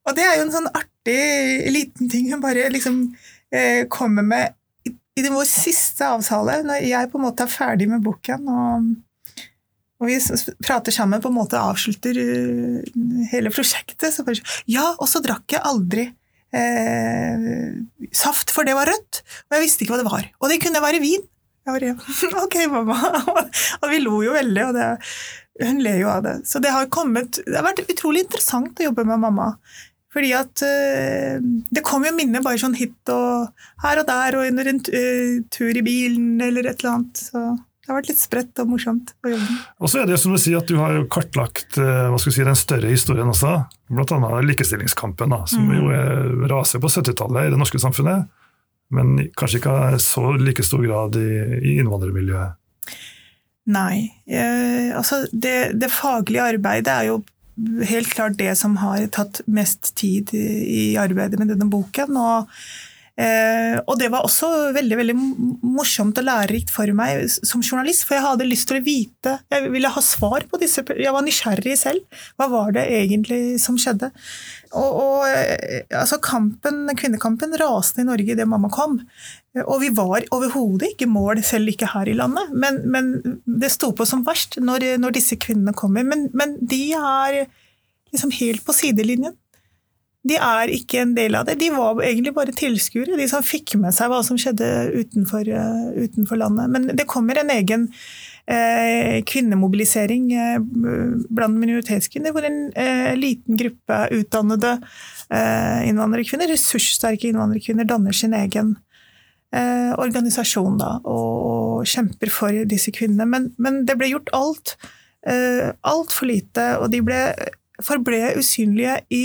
og 0.04 0.18
det 0.18 0.26
er 0.26 0.40
jo 0.40 0.48
en 0.48 0.52
sånn 0.54 0.68
artig 0.68 1.70
liten 1.74 2.10
ting. 2.10 2.28
Hun 2.32 2.42
bare 2.42 2.66
liksom 2.74 3.06
eh, 3.06 3.33
kommer 3.92 4.26
med 4.26 4.54
i, 5.14 5.22
vår 5.30 5.46
siste 5.46 6.08
avtale, 6.10 6.58
når 6.66 6.86
jeg 6.88 7.10
på 7.12 7.20
en 7.20 7.26
måte 7.28 7.44
er 7.46 7.52
ferdig 7.52 7.86
med 7.90 8.02
boken 8.02 8.48
og, 8.50 8.88
og 10.02 10.08
vi 10.10 10.16
prater 10.64 10.94
sammen, 10.94 11.22
på 11.22 11.30
en 11.30 11.36
måte 11.36 11.60
avslutter 11.60 12.18
uh, 12.18 13.04
hele 13.30 13.52
prosjektet, 13.54 14.10
så 14.10 14.26
bare 14.26 14.42
Ja, 14.66 14.90
og 14.98 15.06
så 15.08 15.22
drakk 15.24 15.54
jeg 15.54 15.62
aldri 15.64 16.08
eh, 16.54 17.78
saft, 18.12 18.52
for 18.54 18.66
det 18.66 18.74
var 18.76 18.90
rødt, 18.90 19.22
og 19.48 19.56
jeg 19.56 19.64
visste 19.64 19.84
ikke 19.84 19.94
hva 19.94 20.02
det 20.02 20.10
var. 20.10 20.28
Og 20.40 20.50
det 20.50 20.60
kunne 20.62 20.82
være 20.82 21.02
vin. 21.02 21.24
Jeg 21.64 21.72
bare 21.72 21.94
Ok, 22.44 22.58
mamma. 22.70 22.98
og 23.80 23.88
vi 23.90 24.02
lo 24.02 24.20
jo 24.26 24.34
veldig, 24.36 24.66
og 24.68 24.76
det, 24.76 24.90
hun 25.62 25.80
ler 25.84 26.00
jo 26.02 26.12
av 26.12 26.22
det. 26.26 26.36
Så 26.50 26.60
det 26.62 26.74
har 26.74 26.90
kommet 26.92 27.40
Det 27.40 27.56
har 27.56 27.66
vært 27.66 27.84
utrolig 27.86 28.26
interessant 28.26 28.80
å 28.80 28.88
jobbe 28.90 29.06
med 29.08 29.22
mamma. 29.22 29.52
Fordi 30.14 30.30
at 30.38 30.62
uh, 30.62 31.44
Det 31.74 31.82
kommer 31.86 32.12
jo 32.12 32.16
minner 32.18 32.42
bare 32.44 32.60
sånn 32.62 32.76
hit 32.78 33.12
og 33.12 33.50
her 33.82 34.00
og 34.02 34.08
der, 34.08 34.38
og 34.38 34.48
under 34.48 34.70
en 34.70 34.80
uh, 34.80 35.38
tur 35.54 35.74
i 35.74 35.84
bilen 35.84 36.42
eller 36.42 36.70
et 36.70 36.82
eller 36.82 36.92
annet. 36.94 37.24
Så 37.26 37.42
det 37.84 37.90
har 37.90 37.98
vært 37.98 38.12
litt 38.12 38.22
spredt 38.22 38.60
og 38.62 38.70
morsomt 38.72 39.10
å 39.26 39.34
jobbe 39.34 39.56
Og 39.84 39.90
så 39.92 40.00
er 40.00 40.06
det 40.08 40.16
som 40.22 40.32
du 40.32 40.38
sier 40.40 40.62
at 40.62 40.70
du 40.70 40.78
har 40.80 40.94
jo 40.96 41.02
kartlagt 41.12 41.76
skal 41.76 42.32
si, 42.32 42.46
den 42.46 42.56
større 42.56 42.88
historien 42.88 43.28
også. 43.28 43.58
Blant 43.92 44.14
annet 44.16 44.48
likestillingskampen, 44.48 45.34
da, 45.34 45.42
som 45.50 45.66
mm. 45.68 45.74
jo 45.76 45.90
er, 45.92 46.32
raser 46.48 46.80
på 46.80 46.88
70-tallet 46.88 47.50
i 47.50 47.52
det 47.52 47.60
norske 47.60 47.82
samfunnet. 47.82 48.30
Men 48.94 49.16
kanskje 49.36 49.60
ikke 49.60 49.76
i 49.96 50.00
så 50.00 50.32
like 50.40 50.64
stor 50.64 50.80
grad 50.86 51.18
i, 51.20 51.28
i 51.60 51.76
innvandrermiljøet. 51.82 52.60
Nei. 53.74 54.12
Eh, 54.28 54.90
altså 54.96 55.22
det, 55.32 55.74
det, 55.80 55.88
faglige 55.92 56.50
arbeidet 56.54 56.92
er 56.92 57.08
jo 57.08 57.20
helt 57.88 58.10
klart 58.10 58.38
det 58.38 58.54
som 58.58 58.76
har 58.82 59.06
tatt 59.14 59.42
mest 59.46 59.94
tid 59.98 60.32
i 60.34 60.96
arbeidet 61.00 61.38
med 61.38 61.52
denne 61.54 61.68
boken. 61.70 62.16
Og, 62.18 62.50
eh, 63.20 63.76
og 63.84 63.98
det 64.00 64.08
var 64.12 64.26
også 64.26 64.48
veldig 64.74 64.98
veldig 65.00 65.16
morsomt 65.62 66.18
og 66.20 66.26
lærerikt 66.26 66.72
for 66.74 66.90
meg 66.96 67.26
som 67.30 67.62
journalist, 67.62 68.06
for 68.06 68.18
jeg 68.18 68.26
hadde 68.26 68.48
lyst 68.48 68.68
til 68.70 68.80
å 68.80 68.84
vite 68.84 69.36
Jeg 69.52 69.70
ville 69.72 69.92
ha 69.94 70.02
svar 70.04 70.46
på 70.50 70.60
disse 70.62 70.82
Jeg 70.98 71.14
var 71.14 71.24
nysgjerrig 71.26 71.76
selv. 71.78 72.20
Hva 72.38 72.48
var 72.52 72.74
det 72.76 72.88
egentlig 72.98 73.60
som 73.62 73.78
skjedde? 73.80 74.10
Og, 74.74 75.00
og 75.04 75.30
eh, 75.30 75.84
altså 75.94 76.18
kampen, 76.22 76.88
Kvinnekampen 76.98 77.54
raste 77.60 78.02
i 78.02 78.08
Norge 78.08 78.34
idet 78.34 78.48
mamma 78.50 78.70
kom. 78.72 78.98
Og 79.62 79.76
vi 79.84 79.90
var 79.94 80.26
overhodet 80.34 80.94
ikke 80.94 81.06
mål, 81.10 81.42
selv 81.46 81.70
ikke 81.70 81.92
her 81.92 82.10
i 82.10 82.16
landet. 82.18 82.50
Men, 82.50 82.80
men 82.90 83.12
det 83.46 83.70
sto 83.74 83.92
på 83.94 84.06
som 84.08 84.24
verst 84.26 84.58
når, 84.58 84.96
når 84.98 85.14
disse 85.14 85.38
kvinnene 85.38 85.74
kommer. 85.76 86.06
Men, 86.06 86.26
men, 86.34 86.56
de 86.58 86.82
er 86.98 87.44
liksom 88.10 88.34
helt 88.34 88.64
på 88.66 88.74
sidelinjen. 88.74 89.36
De 90.24 90.38
er 90.40 90.70
ikke 90.72 91.02
en 91.02 91.14
del 91.16 91.36
av 91.36 91.48
det. 91.48 91.58
De 91.60 91.68
var 91.74 92.00
egentlig 92.00 92.32
bare 92.36 92.54
tilskuere, 92.56 93.18
de 93.20 93.26
som 93.28 93.44
fikk 93.44 93.74
med 93.80 93.92
seg 93.92 94.08
hva 94.08 94.22
som 94.24 94.38
skjedde 94.40 94.68
utenfor, 94.94 95.50
uh, 95.52 95.90
utenfor 95.98 96.40
landet. 96.40 96.70
Men 96.72 96.88
det 96.96 97.08
kommer 97.10 97.40
en 97.40 97.52
egen 97.52 97.90
eh, 98.48 99.20
kvinnemobilisering 99.28 100.30
eh, 100.32 100.56
blant 100.64 101.60
minoritetskvinner, 101.60 102.32
hvor 102.32 102.48
en 102.48 102.62
liten 103.20 103.60
gruppe 103.60 104.00
utdannede 104.16 104.78
innvandrerkvinner, 105.34 106.50
ressurssterke 106.52 107.30
innvandrerkvinner, 107.30 107.88
danner 107.88 108.14
sin 108.16 108.36
egen 108.36 108.74
eh, 109.54 109.92
organisasjon 110.00 110.78
da, 110.80 110.98
og, 111.04 111.84
kjemper 111.84 112.30
for 112.32 112.64
disse 112.68 112.92
kvinnene. 112.94 113.26
Men, 113.28 113.50
men 113.60 113.82
det 113.88 113.98
ble 114.00 114.12
gjort 114.14 114.30
alt. 114.36 114.76
Eh, 115.28 115.72
Altfor 115.84 116.30
lite, 116.30 116.68
og 116.80 116.88
de 116.94 117.02
ble, 117.04 117.20
forble 117.84 118.34
usynlige 118.40 119.00
i 119.12 119.24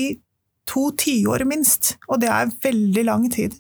to 0.70 0.90
tiår 1.00 1.48
minst. 1.50 1.96
Og 2.08 2.22
det 2.24 2.30
er 2.34 2.54
veldig 2.64 3.08
lang 3.10 3.28
tid. 3.34 3.58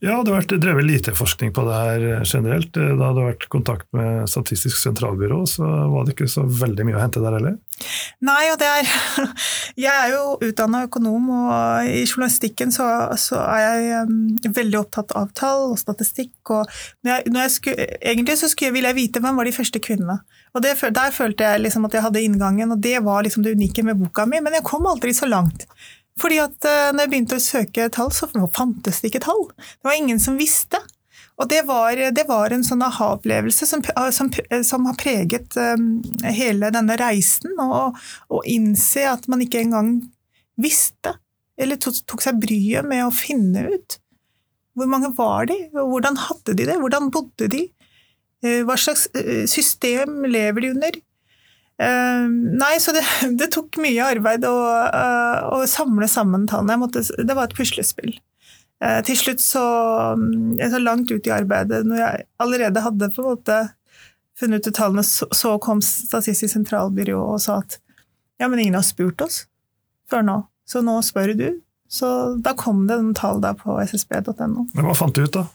Ja, 0.00 0.16
det 0.22 0.32
har 0.32 0.40
vært 0.40 0.54
drevet 0.62 0.86
lite 0.86 1.12
forskning 1.14 1.52
på 1.54 1.62
det 1.66 1.76
her 1.76 2.04
generelt. 2.24 2.70
Da 2.72 2.86
det 2.96 3.04
hadde 3.04 3.26
vært 3.26 3.46
kontakt 3.52 3.86
med 3.94 4.28
Statistisk 4.30 4.78
sentralbyrå, 4.80 5.42
så 5.50 5.66
var 5.92 6.06
det 6.06 6.14
ikke 6.14 6.30
så 6.30 6.44
veldig 6.48 6.86
mye 6.88 6.96
å 6.96 7.02
hente 7.02 7.22
der 7.22 7.36
heller? 7.36 7.58
Nei, 8.24 8.40
og 8.50 8.56
det 8.58 8.68
er 8.68 8.88
Jeg 9.84 9.92
er 9.92 10.14
jo 10.14 10.22
utdanna 10.48 10.86
økonom, 10.88 11.28
og 11.36 11.90
i 11.90 12.02
journalistikken 12.06 12.72
så, 12.74 12.88
så 13.20 13.42
er 13.44 13.60
jeg 13.62 14.08
um, 14.08 14.16
veldig 14.56 14.80
opptatt 14.80 15.14
av 15.18 15.30
tall 15.38 15.68
og 15.74 15.78
statistikk. 15.78 16.34
Og 16.48 16.64
når 17.04 17.12
jeg, 17.12 17.34
når 17.34 17.44
jeg 17.44 17.54
skulle, 17.58 17.86
egentlig 18.00 18.38
så 18.40 18.50
skulle, 18.50 18.74
ville 18.74 18.90
jeg 18.90 18.98
vite 18.98 19.22
hvem 19.22 19.38
var 19.38 19.48
de 19.48 19.54
første 19.54 19.82
kvinnene. 19.84 20.18
Og 20.56 20.64
det, 20.64 20.74
Der 20.96 21.14
følte 21.14 21.44
jeg 21.44 21.62
liksom 21.66 21.86
at 21.86 21.94
jeg 21.94 22.06
hadde 22.06 22.24
inngangen, 22.24 22.72
og 22.74 22.82
det 22.82 22.96
var 23.04 23.22
liksom 23.22 23.44
det 23.44 23.54
unike 23.58 23.84
med 23.86 24.00
boka 24.00 24.26
mi, 24.26 24.40
men 24.42 24.56
jeg 24.56 24.66
kom 24.66 24.88
aldri 24.88 25.14
så 25.14 25.28
langt. 25.28 25.68
Fordi 26.20 26.40
at 26.42 26.56
uh, 26.66 26.90
når 26.92 27.04
jeg 27.04 27.12
begynte 27.12 27.38
å 27.38 27.42
søke 27.42 27.88
tall, 27.94 28.12
så 28.14 28.28
fantes 28.54 29.02
det 29.02 29.12
ikke 29.12 29.26
tall. 29.26 29.44
Det 29.56 29.88
var 29.88 29.98
ingen 29.98 30.22
som 30.22 30.38
visste. 30.40 30.80
Og 31.38 31.46
det 31.50 31.60
var, 31.68 31.94
det 31.94 32.24
var 32.26 32.50
en 32.50 32.64
sånn 32.66 32.82
aha-opplevelse 32.82 33.66
som, 33.70 33.84
som, 34.10 34.30
som, 34.66 34.86
har 34.90 34.96
preget 34.98 35.54
hele 36.34 36.72
denne 36.74 36.96
reisen. 36.98 37.54
Å 37.62 38.40
innse 38.42 39.04
at 39.06 39.28
man 39.30 39.44
ikke 39.44 39.60
engang 39.62 39.92
visste, 40.58 41.14
eller 41.54 41.78
tok, 41.78 42.00
tok 42.10 42.24
seg 42.26 42.40
bryet 42.42 42.90
med 42.90 43.04
å 43.06 43.14
finne 43.14 43.68
ut 43.70 44.00
hvor 44.78 44.90
mange 44.90 45.12
var 45.14 45.46
de, 45.50 45.60
og 45.74 45.92
hvordan 45.92 46.18
hadde 46.26 46.56
de 46.58 46.66
det, 46.66 46.76
hvordan 46.82 47.08
bodde 47.14 47.48
de, 47.54 47.64
hva 48.66 48.76
slags 48.78 49.06
system 49.50 50.20
lever 50.26 50.66
de 50.66 50.74
under, 50.74 50.98
nei, 51.78 52.74
så 52.82 52.94
det, 52.96 53.04
det, 53.40 53.50
tok 53.54 53.78
mye 53.82 54.06
arbeid 54.16 54.46
å, 54.48 54.56
uh, 54.90 55.58
å 55.58 55.62
samle 55.70 56.08
sammen 56.10 56.48
tallene. 56.50 56.80
Måtte, 56.82 57.04
det 57.06 57.36
var 57.36 57.48
et 57.48 57.58
puslespill. 57.58 58.16
Uh, 58.82 59.00
til 59.06 59.18
slutt 59.18 59.42
så, 59.42 59.64
jeg 60.58 60.72
så 60.74 60.82
langt 60.82 61.10
ut 61.10 61.26
i 61.26 61.34
arbeidet, 61.34 61.84
når 61.86 62.02
jeg 62.02 62.26
allerede 62.42 62.84
hadde 62.84 63.10
på 63.14 63.24
en 63.24 63.30
måte 63.32 63.60
funnet 64.38 64.66
ut 64.66 64.74
tallene, 64.74 65.04
så 65.04 65.56
kom 65.62 65.82
Statistisk 65.82 66.52
sentralbyrå 66.54 67.18
og 67.34 67.40
sa 67.42 67.60
at 67.62 67.80
ja, 68.38 68.46
men 68.46 68.60
ingen 68.62 68.78
har 68.78 68.86
spurt 68.86 69.22
oss 69.24 69.42
før 70.08 70.22
nå, 70.22 70.36
så 70.68 70.82
nå 70.84 71.00
spør 71.02 71.34
du. 71.38 71.48
Så 71.90 72.08
da 72.44 72.52
kom 72.58 72.84
det 72.86 72.98
noen 73.00 73.16
tall 73.16 73.40
der 73.42 73.56
på 73.58 73.78
ssb.no. 73.82 74.68
Hva 74.76 74.94
fant 74.96 75.16
du 75.16 75.24
ut, 75.24 75.34
da? 75.34 75.46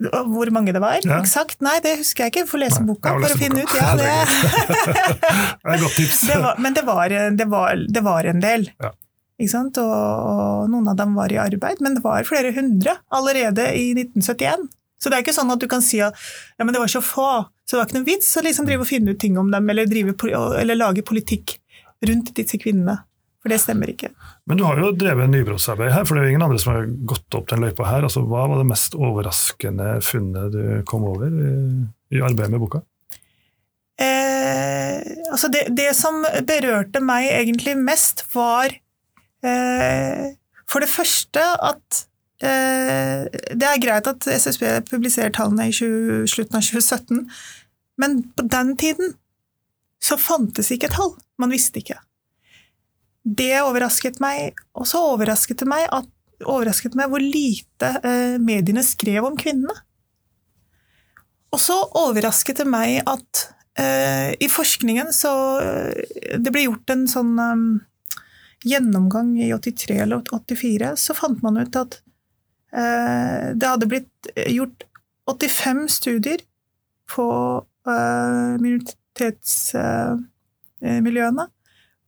Hvor 0.00 0.50
mange 0.54 0.72
det 0.72 0.80
var? 0.82 1.04
Ja. 1.04 1.18
Eksakt? 1.20 1.60
Nei, 1.64 1.76
det 1.84 1.98
husker 2.00 2.24
jeg 2.26 2.32
ikke. 2.32 2.46
Får 2.50 2.62
lese 2.64 2.82
boka 2.86 3.12
for 3.18 3.34
å 3.34 3.38
finne 3.38 3.62
ut. 3.62 3.74
Ja, 3.76 3.92
det, 3.98 4.08
det 4.08 5.68
er 5.68 5.76
et 5.76 5.84
godt 5.84 5.96
tips. 5.98 6.22
Det 6.30 6.38
var, 6.42 6.60
men 6.64 6.76
det 6.76 6.84
var, 6.88 7.12
det, 7.12 7.48
var, 7.52 7.86
det 7.98 8.04
var, 8.04 8.28
en 8.32 8.42
del. 8.42 8.68
Ja. 8.82 8.92
Ikke 9.38 9.52
sant? 9.52 9.78
Og, 9.82 9.92
og, 9.92 10.70
noen 10.72 10.88
av 10.92 10.98
dem 10.98 11.14
var 11.18 11.32
i 11.34 11.40
arbeid, 11.42 11.82
men 11.84 11.98
det 11.98 12.04
var 12.04 12.24
flere 12.28 12.54
hundre 12.56 12.96
allerede 13.14 13.68
i 13.78 13.90
1971. 13.94 14.70
Så 15.02 15.10
det 15.10 15.18
er 15.18 15.24
ikke 15.24 15.34
sånn 15.34 15.50
at 15.50 15.62
du 15.62 15.68
kan 15.70 15.82
si 15.84 15.98
at 16.04 16.14
ja, 16.56 16.64
men 16.64 16.72
det 16.74 16.80
var 16.80 16.90
så 16.90 17.02
få, 17.02 17.30
så 17.66 17.74
det 17.74 17.80
var 17.80 17.88
ikke 17.88 17.98
noen 17.98 18.08
vits 18.08 18.28
å 18.38 18.44
liksom 18.46 18.68
drive 18.68 18.84
og 18.84 18.90
finne 18.90 19.14
ut 19.14 19.20
ting 19.22 19.38
om 19.40 19.50
dem, 19.50 19.70
eller, 19.72 19.88
drive, 19.90 20.14
eller 20.60 20.78
lage 20.78 21.02
politikk 21.06 21.56
rundt 22.06 22.30
disse 22.38 22.58
kvinnene. 22.62 23.00
For 23.42 23.50
det 23.50 23.58
stemmer 23.58 23.90
ikke. 23.90 24.12
Men 24.46 24.58
du 24.60 24.62
har 24.68 24.78
jo 24.78 24.92
drevet 24.94 25.30
nybrottsarbeid 25.32 25.90
her, 25.90 26.04
for 26.06 26.14
det 26.14 26.22
er 26.22 26.28
jo 26.28 26.34
ingen 26.36 26.44
andre 26.46 26.60
som 26.62 26.76
har 26.76 26.84
gått 27.10 27.34
opp 27.34 27.48
den 27.50 27.64
løypa 27.64 27.88
her. 27.88 28.06
Altså, 28.06 28.22
hva 28.22 28.44
var 28.46 28.60
det 28.60 28.68
mest 28.70 28.94
overraskende 28.94 29.96
funnet 30.06 30.54
du 30.54 30.62
kom 30.86 31.08
over 31.10 31.26
i, 31.26 31.54
i 32.14 32.22
arbeidet 32.22 32.52
med 32.54 32.62
boka? 32.62 32.84
Eh, 34.02 35.00
altså 35.30 35.50
det, 35.52 35.66
det, 35.74 35.90
som 35.98 36.22
berørte 36.46 37.02
meg 37.04 37.32
egentlig 37.32 37.74
mest, 37.82 38.22
var 38.32 38.70
eh, 39.42 40.30
for 40.70 40.84
det 40.84 40.90
første 40.90 41.42
at 41.42 42.04
eh, 42.40 43.26
Det 43.28 43.68
er 43.68 43.82
greit 43.82 44.08
at 44.08 44.26
SSB 44.26 44.64
publiserer 44.88 45.34
tallene 45.34 45.68
i 45.68 45.74
20, 45.74 46.30
slutten 46.30 46.58
av 46.58 46.70
2017, 46.70 47.26
men 47.98 48.22
på 48.38 48.46
den 48.54 48.72
tiden 48.78 49.12
så 50.02 50.18
fantes 50.18 50.72
ikke 50.74 50.90
tall. 50.94 51.14
Man 51.38 51.52
visste 51.52 51.82
ikke. 51.82 51.98
Det 53.22 53.54
overrasket 53.62 54.18
meg, 54.22 54.58
og 54.74 54.88
så 54.90 55.04
overrasket 55.12 55.62
det 55.62 55.70
meg, 55.70 55.86
at, 55.94 56.08
overrasket 56.42 56.96
meg 56.98 57.12
hvor 57.12 57.22
lite 57.22 57.92
eh, 58.02 58.34
mediene 58.42 58.82
skrev 58.82 59.28
om 59.28 59.36
kvinnene. 59.38 59.76
Og 61.52 61.60
så 61.60 61.76
overrasket 62.00 62.62
det 62.62 62.68
meg 62.72 63.02
at 63.06 63.44
eh, 63.78 64.32
i 64.40 64.48
forskningen 64.50 65.12
så 65.14 65.60
eh, 65.60 66.38
Det 66.40 66.52
ble 66.52 66.62
gjort 66.64 66.90
en 66.94 67.06
sånn 67.10 67.38
um, 67.38 67.80
gjennomgang 68.64 69.38
i 69.42 69.52
83 69.52 69.98
eller 70.04 70.22
84, 70.32 70.96
så 70.96 71.14
fant 71.18 71.42
man 71.44 71.56
ut 71.60 71.76
at 71.78 72.02
eh, 72.74 73.54
det 73.58 73.68
hadde 73.68 73.86
blitt 73.90 74.26
gjort 74.50 74.84
85 75.30 75.88
studier 75.90 76.40
på 77.10 77.26
eh, 77.88 78.56
minoritetsmiljøene, 78.62 81.46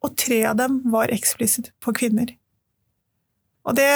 og 0.05 0.17
tre 0.21 0.43
av 0.51 0.59
dem 0.61 0.83
var 0.93 1.13
eksplisitt 1.15 1.73
på 1.83 1.95
kvinner. 1.97 2.35
Og 3.65 3.77
det 3.79 3.89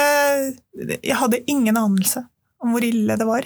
Jeg 1.03 1.15
hadde 1.15 1.43
ingen 1.45 1.77
anelse 1.77 2.25
om 2.59 2.73
hvor 2.73 2.83
ille 2.83 3.15
det 3.15 3.27
var. 3.27 3.45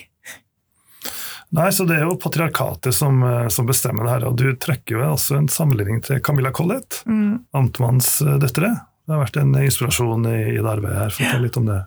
Nei, 1.54 1.67
så 1.69 1.86
Det 1.86 1.99
er 1.99 2.08
jo 2.08 2.17
patriarkatet 2.17 2.95
som, 2.95 3.21
eh, 3.23 3.47
som 3.47 3.67
bestemmer 3.67 4.04
det 4.06 4.13
her. 4.15 4.26
og 4.26 4.38
Du 4.38 4.56
trekker 4.56 4.97
jo 4.97 5.04
også 5.13 5.38
en 5.38 5.47
sammenligning 5.47 6.02
til 6.02 6.19
Camilla 6.19 6.52
Collett, 6.52 7.04
mm. 7.06 7.45
Amtmanns 7.54 8.21
eh, 8.21 8.39
døtre. 8.41 8.71
Det 9.06 9.13
har 9.13 9.21
vært 9.21 9.38
en 9.38 9.54
inspirasjon 9.60 10.26
i, 10.26 10.39
i 10.56 10.62
det 10.62 10.69
arbeidet 10.71 10.97
her. 10.97 11.13
Fortell 11.13 11.43
litt 11.45 11.60
om 11.60 11.67
det. 11.67 11.82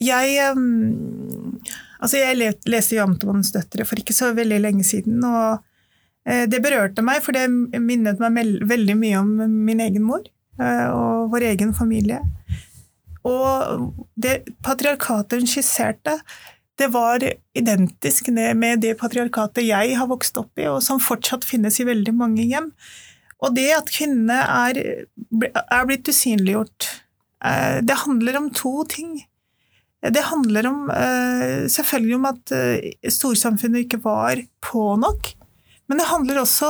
Jeg, 0.00 0.54
um, 0.56 1.58
altså 2.00 2.22
jeg 2.22 2.54
leste 2.64 2.96
jo 2.96 3.04
Amtmannens 3.04 3.52
døtre 3.52 3.84
for 3.84 4.00
ikke 4.00 4.16
så 4.16 4.30
veldig 4.32 4.62
lenge 4.62 4.86
siden. 4.86 5.20
og 5.26 5.60
det 6.50 6.60
berørte 6.62 7.02
meg, 7.04 7.22
for 7.24 7.36
det 7.36 7.48
minnet 7.50 8.20
meg 8.22 8.60
veldig 8.68 8.96
mye 8.98 9.20
om 9.22 9.32
min 9.66 9.82
egen 9.82 10.04
mor 10.06 10.22
eh, 10.60 10.86
og 10.92 11.30
vår 11.32 11.50
egen 11.52 11.74
familie. 11.76 12.20
Og 13.26 13.90
det 14.20 14.40
patriarkatet 14.64 15.42
hun 15.42 15.50
skisserte, 15.50 16.18
det 16.80 16.88
var 16.94 17.20
identisk 17.56 18.30
med 18.32 18.80
det 18.80 18.94
patriarkatet 19.00 19.66
jeg 19.66 19.96
har 19.98 20.08
vokst 20.08 20.38
opp 20.40 20.60
i, 20.60 20.68
og 20.70 20.80
som 20.84 21.02
fortsatt 21.02 21.44
finnes 21.44 21.76
i 21.82 21.88
veldig 21.88 22.14
mange 22.16 22.46
hjem. 22.48 22.70
Og 23.40 23.56
det 23.56 23.68
at 23.76 23.90
kvinnene 23.92 24.38
er, 24.44 24.80
er 25.60 25.88
blitt 25.88 26.08
usynliggjort, 26.08 26.88
eh, 27.44 27.80
det 27.84 28.00
handler 28.06 28.40
om 28.40 28.48
to 28.56 28.80
ting. 28.88 29.18
Det 30.00 30.22
handler 30.30 30.64
om, 30.64 30.78
selvfølgelig 31.68 32.14
om 32.16 32.28
at 32.30 32.52
storsamfunnet 33.12 33.82
ikke 33.84 33.98
var 34.00 34.40
på 34.64 34.94
nok. 34.96 35.34
Men 35.90 35.98
det 35.98 36.06
handler 36.06 36.38
også 36.44 36.68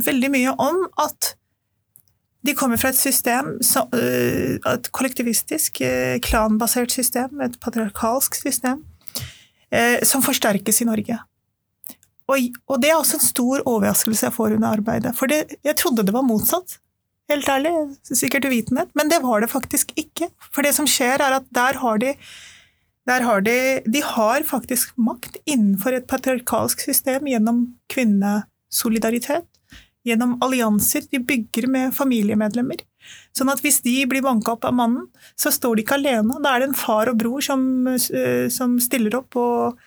veldig 0.00 0.30
mye 0.32 0.56
om 0.56 0.86
at 1.02 1.34
de 2.46 2.54
kommer 2.56 2.80
fra 2.80 2.88
et 2.88 2.96
system, 2.96 3.58
øh, 3.92 4.54
et 4.56 4.86
kollektivistisk, 4.96 5.82
øh, 5.84 6.16
klanbasert 6.24 6.94
system, 6.94 7.42
et 7.44 7.58
patriarkalsk 7.60 8.38
system, 8.40 8.80
øh, 9.74 9.98
som 10.08 10.24
forsterkes 10.24 10.80
i 10.80 10.88
Norge. 10.88 11.18
Og, 12.30 12.78
det 12.82 12.90
er 12.90 12.96
også 12.96 13.18
en 13.18 13.26
stor 13.26 13.62
overraskelse 13.66 14.26
jeg 14.26 14.32
får 14.32 14.54
under 14.56 14.68
arbeidet. 14.68 15.12
For 15.18 15.26
det, 15.26 15.58
jeg 15.66 15.76
trodde 15.76 16.06
det 16.06 16.14
var 16.14 16.24
motsatt. 16.24 16.78
Helt 17.30 17.48
ærlig, 17.48 17.72
sikkert 18.06 18.46
uvitenhet, 18.48 18.88
men 18.94 19.10
det 19.10 19.20
var 19.22 19.42
det 19.42 19.50
faktisk 19.50 19.92
ikke. 19.98 20.30
For 20.54 20.66
det 20.66 20.72
som 20.74 20.88
skjer, 20.90 21.20
er 21.22 21.36
at 21.36 21.46
der 21.54 21.78
har 21.78 22.00
de 22.02 22.14
der 23.10 23.24
har 23.26 23.42
de, 23.42 23.58
de 23.90 24.02
har 24.06 24.44
faktisk 24.46 24.94
makt 25.00 25.40
innenfor 25.48 25.96
et 25.96 26.06
patriarkalsk 26.10 26.82
system 26.84 27.26
gjennom 27.30 27.64
kvinnesolidaritet, 27.90 29.48
gjennom 30.06 30.36
allianser 30.44 31.08
de 31.10 31.20
bygger 31.26 31.66
med 31.70 31.94
familiemedlemmer. 31.96 32.84
Sånn 33.36 33.50
at 33.52 33.62
hvis 33.64 33.80
de 33.84 33.96
blir 34.08 34.24
banka 34.24 34.54
opp 34.54 34.66
av 34.68 34.76
mannen, 34.76 35.08
så 35.38 35.52
står 35.52 35.76
de 35.76 35.84
ikke 35.84 35.98
alene. 35.98 36.38
Da 36.44 36.54
er 36.54 36.62
det 36.62 36.70
en 36.70 36.78
far 36.78 37.10
og 37.10 37.18
bror 37.20 37.42
som, 37.44 37.62
eh, 37.88 38.46
som 38.52 38.78
stiller 38.82 39.16
opp 39.18 39.36
og 39.40 39.80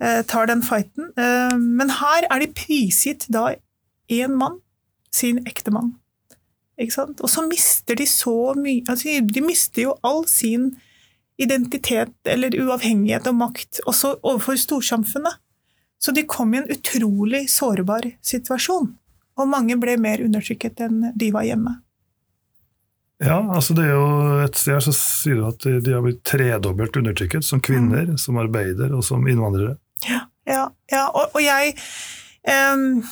eh, 0.00 0.22
tar 0.30 0.48
den 0.50 0.64
fighten. 0.64 1.10
Eh, 1.18 1.58
men 1.58 1.92
her 2.00 2.28
er 2.30 2.42
de 2.42 2.52
prisgitt 2.54 3.28
da 3.28 3.50
én 4.10 4.38
mann, 4.40 4.60
sin 5.14 5.42
ektemann. 5.46 5.94
Ikke 6.80 6.96
sant? 6.96 7.20
Og 7.22 7.30
så 7.30 7.44
mister 7.46 7.98
de 7.98 8.06
så 8.10 8.50
mye 8.58 8.82
altså 8.90 9.20
De 9.22 9.42
mister 9.44 9.84
jo 9.84 9.92
all 10.02 10.24
sin 10.26 10.72
identitet 11.40 12.14
eller 12.28 12.54
uavhengighet 12.54 13.26
og 13.30 13.38
makt 13.38 13.80
også 13.88 14.16
overfor 14.22 14.58
storsamfunnet. 14.60 15.40
Så 15.98 16.12
de 16.12 16.26
kom 16.28 16.52
i 16.54 16.60
en 16.60 16.68
utrolig 16.70 17.46
sårbar 17.50 18.06
situasjon. 18.22 18.90
Og 19.40 19.48
mange 19.50 19.76
ble 19.80 19.96
mer 19.98 20.22
undertrykket 20.22 20.84
enn 20.84 21.08
de 21.18 21.30
var 21.34 21.46
hjemme. 21.48 21.78
Ja, 23.22 23.38
altså 23.40 23.74
det 23.78 23.86
er 23.86 23.94
jo 23.94 24.06
et 24.44 24.58
sted 24.58 24.82
så 24.84 24.92
sier 24.96 25.38
du 25.38 25.46
at 25.48 25.64
de 25.64 25.94
har 25.94 26.02
blitt 26.04 26.24
tredobbelt 26.26 26.98
undertrykket, 27.00 27.46
som 27.46 27.62
kvinner, 27.62 28.10
mm. 28.10 28.18
som 28.20 28.38
arbeider 28.42 28.92
og 28.94 29.04
som 29.06 29.24
innvandrere. 29.30 29.76
Ja, 30.04 30.24
ja, 30.50 30.64
ja. 30.92 31.04
Og, 31.08 31.30
og, 31.32 31.40
jeg 31.42 31.76
um 32.44 33.04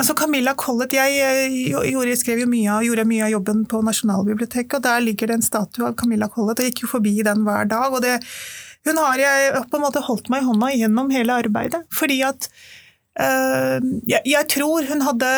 Altså 0.00 0.14
Camilla 0.16 0.54
Collett, 0.56 0.94
jeg, 0.96 1.16
jeg 1.68 2.18
skrev 2.18 2.40
jo 2.42 2.48
mye, 2.48 2.78
gjorde 2.86 3.04
mye 3.08 3.26
av 3.26 3.32
jobben 3.34 3.64
på 3.68 3.82
Nasjonalbiblioteket, 3.84 4.78
og 4.78 4.84
der 4.86 5.02
ligger 5.04 5.28
det 5.28 5.36
en 5.36 5.44
statue 5.44 5.90
av 5.90 5.96
Camilla 6.00 6.30
Collett. 6.32 6.62
Jeg 6.62 6.72
gikk 6.72 6.86
jo 6.86 6.92
forbi 6.94 7.18
den 7.26 7.44
hver 7.44 7.68
dag. 7.68 7.92
og 7.92 8.00
det, 8.04 8.16
Hun 8.88 9.00
har 9.02 9.20
jeg 9.20 9.64
på 9.68 9.78
en 9.78 9.84
måte 9.84 10.04
holdt 10.06 10.30
meg 10.32 10.42
i 10.42 10.48
hånda 10.48 10.70
gjennom 10.78 11.12
hele 11.12 11.36
arbeidet. 11.44 11.82
Fordi 11.92 12.22
at 12.24 12.48
øh, 13.20 13.84
jeg, 14.08 14.22
jeg, 14.32 14.48
tror 14.54 14.88
hun 14.88 15.04
hadde, 15.04 15.32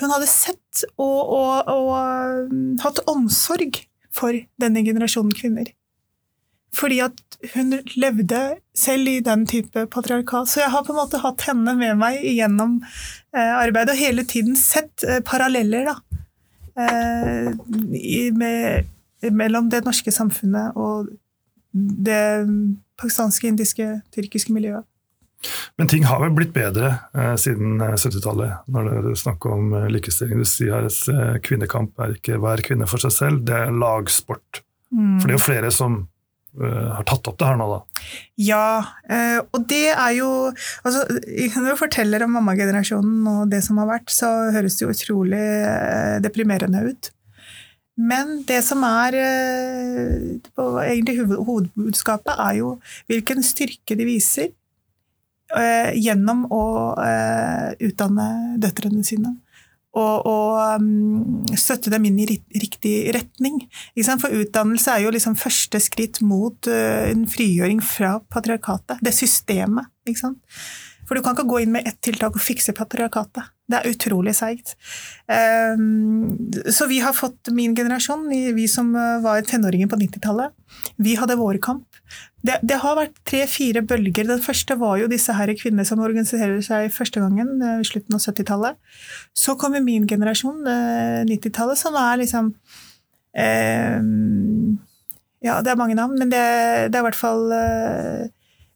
hun 0.00 0.16
hadde 0.16 0.30
sett 0.32 0.84
og, 0.96 1.20
og, 1.20 1.68
og 1.68 1.92
øh, 2.00 2.56
hatt 2.80 3.04
omsorg 3.10 3.82
for 4.16 4.32
denne 4.62 4.84
generasjonen 4.86 5.36
kvinner. 5.36 5.68
Fordi 6.76 7.00
at 7.02 7.18
hun 7.54 7.72
levde 7.96 8.40
selv 8.76 9.08
i 9.08 9.20
den 9.24 9.46
type 9.48 9.86
patriarkat. 9.92 10.48
Så 10.48 10.62
jeg 10.62 10.72
har 10.74 10.84
på 10.84 10.92
en 10.94 11.00
måte 11.00 11.22
hatt 11.22 11.46
henne 11.48 11.74
med 11.78 11.98
meg 12.00 12.20
gjennom 12.24 12.78
eh, 12.82 13.54
arbeidet, 13.56 13.94
og 13.94 14.00
hele 14.00 14.26
tiden 14.28 14.58
sett 14.58 15.04
eh, 15.06 15.22
paralleller 15.26 15.88
da, 15.88 15.96
eh, 16.84 17.50
med, 18.36 18.92
mellom 19.32 19.72
det 19.72 19.82
norske 19.86 20.12
samfunnet 20.14 20.76
og 20.76 21.10
det 21.72 22.22
pakistanske, 23.00 23.48
indiske, 23.48 23.88
tyrkiske 24.14 24.54
miljøet. 24.54 24.86
Men 25.80 25.88
ting 25.88 26.04
har 26.04 26.20
vel 26.20 26.34
blitt 26.36 26.52
bedre 26.52 26.92
eh, 27.16 27.34
siden 27.40 27.80
70-tallet, 27.80 28.52
eh, 28.52 28.64
når 28.68 28.90
det 28.90 29.14
er 29.14 29.20
snakk 29.22 29.48
om 29.48 29.72
eh, 29.78 29.88
likestilling. 29.96 30.44
Du 30.44 30.48
sier 30.48 30.90
at 30.90 31.42
kvinnekamp 31.46 31.96
er 32.04 32.18
ikke 32.18 32.36
hver 32.42 32.60
kvinne 32.66 32.88
for 32.90 33.00
seg 33.00 33.16
selv, 33.16 33.44
det 33.48 33.56
er 33.56 33.72
lagsport. 33.72 34.60
Mm. 34.92 35.16
For 35.16 35.24
det 35.24 35.32
er 35.32 35.38
jo 35.38 35.46
flere 35.46 35.72
som 35.72 36.02
Eh, 36.02 36.09
har 36.58 37.06
tatt 37.06 37.28
opp 37.30 37.38
det 37.38 37.46
her 37.46 37.58
nå, 37.60 37.66
da? 37.70 38.06
Ja, 38.40 38.64
eh, 39.06 39.38
og 39.38 39.66
det 39.70 39.92
er 39.92 40.14
jo 40.16 40.28
altså, 40.50 41.04
Når 41.54 41.68
du 41.68 41.78
forteller 41.78 42.24
om 42.26 42.34
mammagenerasjonen 42.34 43.28
og 43.30 43.52
det 43.52 43.62
som 43.66 43.78
har 43.78 43.90
vært, 43.92 44.10
så 44.10 44.28
høres 44.54 44.78
det 44.78 44.86
jo 44.86 44.94
utrolig 44.94 45.40
eh, 45.40 46.16
deprimerende 46.24 46.82
ut. 46.90 47.12
Men 48.00 48.40
det 48.48 48.62
som 48.64 48.82
er 48.88 49.18
egentlig 49.20 51.18
hovedbudskapet, 51.20 52.32
er 52.32 52.54
jo 52.62 52.70
hvilken 53.10 53.44
styrke 53.44 53.98
de 53.98 54.06
viser 54.08 54.54
gjennom 55.98 56.44
å 56.54 56.62
utdanne 57.82 58.26
døtrene 58.62 59.02
sine 59.04 59.34
og, 59.98 60.26
og 60.26 60.80
um, 60.80 61.46
støtte 61.58 61.90
dem 61.90 62.06
inn 62.06 62.20
i 62.22 62.28
riktig 62.28 62.94
retning. 63.16 63.58
For 64.20 64.30
utdannelse 64.42 64.94
er 64.94 65.06
jo 65.06 65.14
liksom 65.14 65.38
første 65.40 65.80
skritt 65.82 66.20
mot 66.22 66.70
uh, 66.70 67.08
en 67.10 67.26
frigjøring 67.30 67.82
fra 67.82 68.18
patriarkatet, 68.30 69.02
det 69.02 69.14
systemet. 69.16 69.90
For 71.10 71.18
du 71.18 71.24
kan 71.26 71.34
ikke 71.34 71.50
gå 71.50 71.64
inn 71.64 71.72
med 71.74 71.88
ett 71.90 71.96
tiltak 72.06 72.36
og 72.38 72.42
fikse 72.44 72.70
patriarkatet. 72.78 73.48
Det 73.66 73.80
er 73.80 73.90
utrolig 73.90 74.30
seigt. 74.38 74.76
Ehm, 75.26 76.38
så 76.70 76.86
vi 76.86 77.00
har 77.02 77.16
fått 77.18 77.50
min 77.54 77.74
generasjon, 77.74 78.28
vi 78.54 78.68
som 78.70 78.92
eh, 78.94 79.18
var 79.24 79.42
tenåringer 79.42 79.90
på 79.90 79.98
90-tallet, 79.98 80.54
vi 81.02 81.16
hadde 81.18 81.38
vår 81.40 81.58
kamp. 81.66 81.98
Det, 82.46 82.60
det 82.62 82.78
har 82.84 82.94
vært 82.94 83.18
tre-fire 83.26 83.82
bølger. 83.82 84.30
Den 84.30 84.42
første 84.42 84.78
var 84.78 85.00
jo 85.02 85.10
disse 85.10 85.34
her 85.34 85.50
kvinnene 85.58 85.84
som 85.86 85.98
organiserer 85.98 86.62
seg 86.62 86.94
første 86.94 87.22
gangen, 87.22 87.56
i 87.58 87.72
eh, 87.80 87.86
slutten 87.90 88.14
av 88.14 88.22
70-tallet. 88.22 88.78
Så 89.34 89.58
kommer 89.58 89.82
min 89.82 90.06
generasjon, 90.06 90.62
90-tallet, 91.26 91.74
eh, 91.74 91.82
som 91.82 91.98
er 91.98 92.22
liksom 92.22 92.54
eh, 93.34 93.98
Ja, 95.42 95.58
det 95.58 95.74
er 95.74 95.82
mange 95.82 95.98
navn, 95.98 96.22
men 96.22 96.30
det, 96.30 96.46
det 96.86 96.94
er 96.94 97.02
i 97.02 97.08
hvert 97.10 97.18
fall 97.18 97.50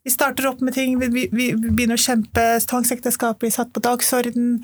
vi 0.05 0.13
starter 0.13 0.47
opp 0.51 0.61
med 0.61 0.75
ting, 0.77 0.99
vi, 1.01 1.09
vi, 1.09 1.29
vi 1.33 1.53
begynner 1.57 1.97
å 1.97 2.05
kjempe, 2.05 2.43
tvangsekteskap 2.69 3.41
blir 3.41 3.53
satt 3.55 3.73
på 3.73 3.83
dagsorden. 3.85 4.59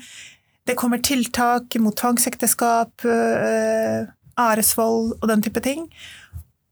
Det 0.69 0.75
kommer 0.77 1.01
tiltak 1.01 1.75
mot 1.81 1.97
tvangsekteskap, 1.97 3.05
øh, 3.09 4.11
æresvold 4.37 5.15
og 5.17 5.25
den 5.31 5.41
type 5.41 5.63
ting. 5.65 5.87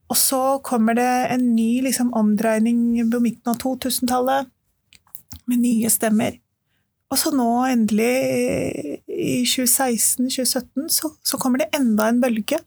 Og 0.10 0.17
så 0.17 0.41
kommer 0.65 0.97
det 0.97 1.10
en 1.34 1.49
ny 1.55 1.82
liksom, 1.86 2.13
omdreining 2.17 3.01
på 3.12 3.21
midten 3.21 3.53
av 3.53 3.60
2000-tallet, 3.62 4.49
med 5.49 5.65
nye 5.65 5.89
stemmer. 5.89 6.38
Og 7.10 7.17
så 7.17 7.32
nå 7.34 7.49
endelig, 7.65 8.13
i 9.10 9.41
2016-2017, 9.49 10.89
så, 10.93 11.10
så, 11.25 11.39
kommer 11.41 11.63
det 11.63 11.71
enda 11.77 12.05
en 12.10 12.21
bølge. 12.21 12.62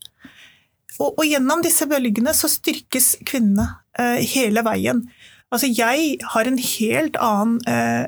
Og, 0.99 1.13
og, 1.13 1.23
gjennom 1.25 1.63
disse 1.63 1.87
bølgene 1.89 2.35
så 2.35 2.51
styrkes 2.51 3.13
kvinnene 3.27 3.69
uh, 3.99 4.19
hele 4.19 4.63
veien. 4.67 5.05
Altså, 5.53 5.69
jeg 5.69 6.17
har 6.33 6.49
en 6.49 6.57
helt 6.57 7.19
annen 7.21 7.59
eh, 7.69 8.07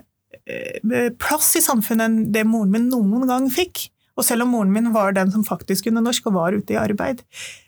eh, 0.49 1.12
plass 1.21 1.53
i 1.60 1.63
samfunnet 1.63 2.08
enn 2.08 2.31
det 2.34 2.45
moren 2.49 2.73
min 2.73 2.89
noen 2.89 3.27
gang 3.29 3.51
fikk. 3.53 3.88
Og 4.15 4.25
selv 4.25 4.45
om 4.45 4.55
moren 4.55 4.71
min 4.73 4.93
var 4.95 5.13
den 5.15 5.31
som 5.34 5.43
faktisk 5.45 5.89
kunne 5.89 6.03
norsk 6.03 6.31
og 6.31 6.38
var 6.38 6.55
ute 6.55 6.75
i 6.75 6.79
arbeid. 6.79 7.21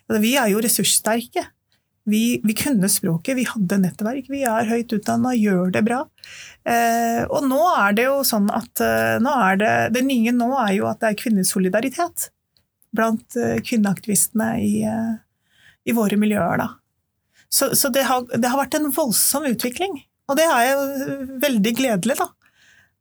Altså, 0.08 0.20
vi 0.24 0.34
er 0.40 0.50
jo 0.52 0.64
ressurssterke. 0.64 1.44
Vi, 2.08 2.40
vi, 2.40 2.54
kunne 2.56 2.88
språket, 2.88 3.36
vi 3.36 3.44
hadde 3.44 3.76
nettverk, 3.82 4.30
vi 4.32 4.40
er 4.48 4.68
høyt 4.70 4.94
utdanna, 4.96 5.34
gjør 5.36 5.74
det 5.74 5.82
bra. 5.84 5.98
Eh, 6.64 7.20
og 7.28 7.44
nå 7.44 7.60
er 7.74 7.98
det 7.98 8.06
jo 8.06 8.22
sånn 8.24 8.48
at 8.48 8.80
eh, 8.80 9.20
det, 9.60 9.72
det, 9.92 10.04
nye 10.08 10.32
nå 10.32 10.48
er 10.56 10.72
jo 10.78 10.88
at 10.88 11.02
det 11.02 11.10
er 11.10 11.18
kvinnesolidaritet 11.20 12.30
blant 12.96 13.36
eh, 13.36 13.58
kvinneaktivistene 13.60 14.48
i, 14.64 14.72
i, 14.88 15.92
våre 15.92 16.16
miljøer, 16.16 16.64
da. 16.64 16.70
Så, 17.48 17.76
så 17.76 17.88
det, 17.88 18.04
har, 18.04 18.26
det, 18.34 18.48
har, 18.48 18.60
vært 18.60 18.76
en 18.76 18.90
voldsom 18.92 19.46
utvikling, 19.48 20.02
og 20.28 20.36
det 20.36 20.44
er 20.52 20.66
jo 20.68 21.14
veldig 21.40 21.72
gledelig, 21.78 22.18
da. 22.20 22.28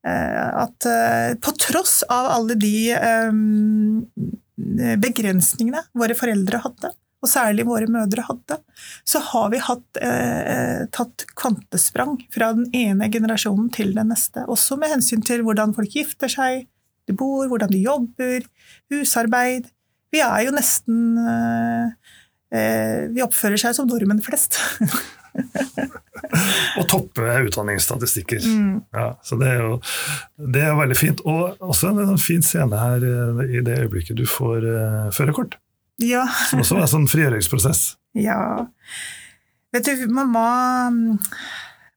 Eh, 0.08 0.48
at 0.64 0.88
eh, 0.88 1.34
på 1.44 1.52
tross 1.60 2.00
av 2.08 2.30
alle 2.32 2.56
de 2.60 2.78
um, 3.28 4.06
begrensningene 5.04 5.84
våre 5.98 6.16
foreldre 6.16 6.62
hadde, 6.64 6.94
og 7.18 7.32
særlig 7.32 7.66
våre 7.68 7.90
mødre 7.92 8.24
hadde, 8.28 8.60
så 9.08 9.20
har 9.34 9.50
vi 9.52 9.60
hatt, 9.68 10.00
eh, 10.00 10.86
tatt 10.96 11.26
kvantesprang 11.36 12.16
fra 12.34 12.54
den 12.56 12.70
ene 12.78 13.10
generasjonen 13.12 13.72
til 13.74 13.92
den 13.98 14.14
neste. 14.14 14.46
Også 14.48 14.78
med 14.80 14.94
hensyn 14.96 15.26
til 15.26 15.44
hvordan 15.44 15.76
folk 15.76 15.92
gifter 15.98 16.32
seg, 16.32 16.70
de 17.08 17.16
bor, 17.18 17.50
hvordan 17.50 17.72
de 17.74 17.82
jobber, 17.84 18.48
husarbeid. 18.94 19.68
Vi 20.14 20.22
er 20.24 20.46
jo 20.46 20.56
nesten 20.56 21.20
eh, 21.20 21.92
Eh, 21.96 22.27
vi 22.52 23.24
oppfører 23.26 23.60
seg 23.60 23.76
som 23.76 23.90
nordmenn 23.90 24.24
flest. 24.24 24.56
og 26.78 26.88
toppe 26.90 27.28
utdanningsstatistikker. 27.48 28.42
Mm. 28.46 28.82
Ja, 28.96 29.08
så 29.26 29.38
det 29.40 29.52
er 29.52 29.62
jo 29.64 29.78
det 30.56 30.64
er 30.66 30.78
veldig 30.80 30.98
fint. 30.98 31.24
Og 31.28 31.58
også 31.64 31.94
en 31.94 32.18
fin 32.22 32.44
scene 32.46 32.82
her 32.82 33.06
eh, 33.06 33.44
i 33.58 33.64
det 33.66 33.80
øyeblikket 33.84 34.18
du 34.18 34.26
får 34.30 34.66
uh, 34.66 35.08
førerkort. 35.16 35.58
Ja. 36.04 36.26
Som 36.50 36.62
også 36.64 36.78
er 36.78 36.86
en 36.86 36.94
sånn 36.94 37.10
frigjøringsprosess. 37.12 37.88
Ja. 38.18 38.68
Vet 39.76 39.90
du, 39.90 40.08
mamma 40.14 40.48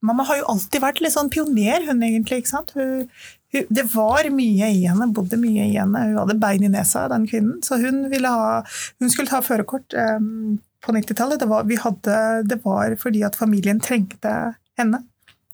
Mamma 0.00 0.24
har 0.24 0.38
jo 0.38 0.46
alltid 0.48 0.80
vært 0.80 1.02
litt 1.04 1.12
sånn 1.12 1.28
pioner, 1.28 1.82
hun 1.84 1.98
egentlig. 2.00 2.38
ikke 2.40 2.48
sant? 2.54 2.70
Hun, 2.72 3.02
det 3.50 3.84
var 3.94 4.28
mye 4.30 4.70
i 4.70 4.82
henne, 4.86 5.10
bodde 5.14 5.38
mye 5.40 5.66
i 5.66 5.76
henne. 5.76 6.04
Hun 6.06 6.18
hadde 6.20 6.38
bein 6.42 6.64
i 6.66 6.70
nesa, 6.70 7.08
den 7.10 7.26
kvinnen. 7.30 7.58
Så 7.66 7.80
hun, 7.82 8.04
ha, 8.24 8.60
hun 9.02 9.10
skulle 9.10 9.30
ta 9.30 9.40
førerkort 9.42 9.96
um, 9.98 10.60
på 10.84 10.94
90-tallet. 10.94 11.42
Det, 11.42 12.18
det, 12.50 12.60
var 12.64 12.94
fordi 13.00 13.24
at 13.26 13.38
familien 13.38 13.82
trengte 13.82 14.34
henne 14.78 15.02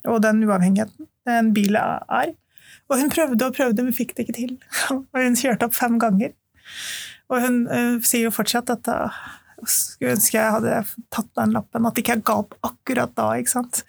og 0.07 0.21
den 0.23 0.45
uavhengigheten 0.47 1.09
en 1.27 1.55
bil 1.57 1.79
er. 1.81 2.35
Og 2.87 3.01
hun 3.01 3.11
prøvde 3.11 3.49
og 3.49 3.57
prøvde, 3.57 3.83
men 3.83 3.97
fikk 3.97 4.15
det 4.15 4.27
ikke 4.27 4.37
til. 4.37 4.53
Og 4.95 5.19
hun 5.19 5.35
kjørte 5.39 5.67
opp 5.67 5.75
fem 5.75 5.97
ganger. 5.99 6.37
Og 7.33 7.43
hun 7.43 7.65
uh, 7.67 7.97
sier 8.07 8.29
jo 8.29 8.35
fortsatt 8.35 8.71
at 8.71 8.91
uh, 8.93 9.17
skulle 9.67 10.15
ønske 10.15 10.39
jeg 10.39 10.55
hadde 10.55 10.83
tatt 11.11 11.31
den 11.39 11.57
lappen, 11.57 11.89
at 11.89 11.99
ikke 11.99 12.15
jeg 12.15 12.27
ga 12.29 12.37
opp 12.45 12.55
akkurat 12.67 13.15
da. 13.19 13.33
ikke 13.41 13.57
sant? 13.57 13.83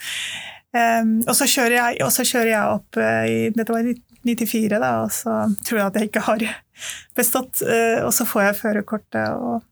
Um, 0.78 1.16
og, 1.26 1.34
så 1.38 1.48
jeg, 1.48 1.98
og, 2.04 2.12
så 2.14 2.26
kjører 2.28 2.52
jeg, 2.52 2.76
opp 2.78 3.00
uh, 3.00 3.24
i 3.26 3.50
Dette 3.56 3.74
var 3.74 3.88
i 3.88 3.96
94, 4.28 4.76
da, 4.76 4.92
og 5.06 5.14
så 5.16 5.40
tror 5.66 5.80
jeg 5.80 5.88
at 5.88 5.98
jeg 5.98 6.10
ikke 6.12 6.26
har 6.28 6.46
bestått. 7.18 7.64
Uh, 7.64 8.06
og 8.06 8.14
så 8.16 8.28
får 8.28 8.50
jeg 8.50 8.62
førerkortet 8.62 9.34
og 9.38 9.66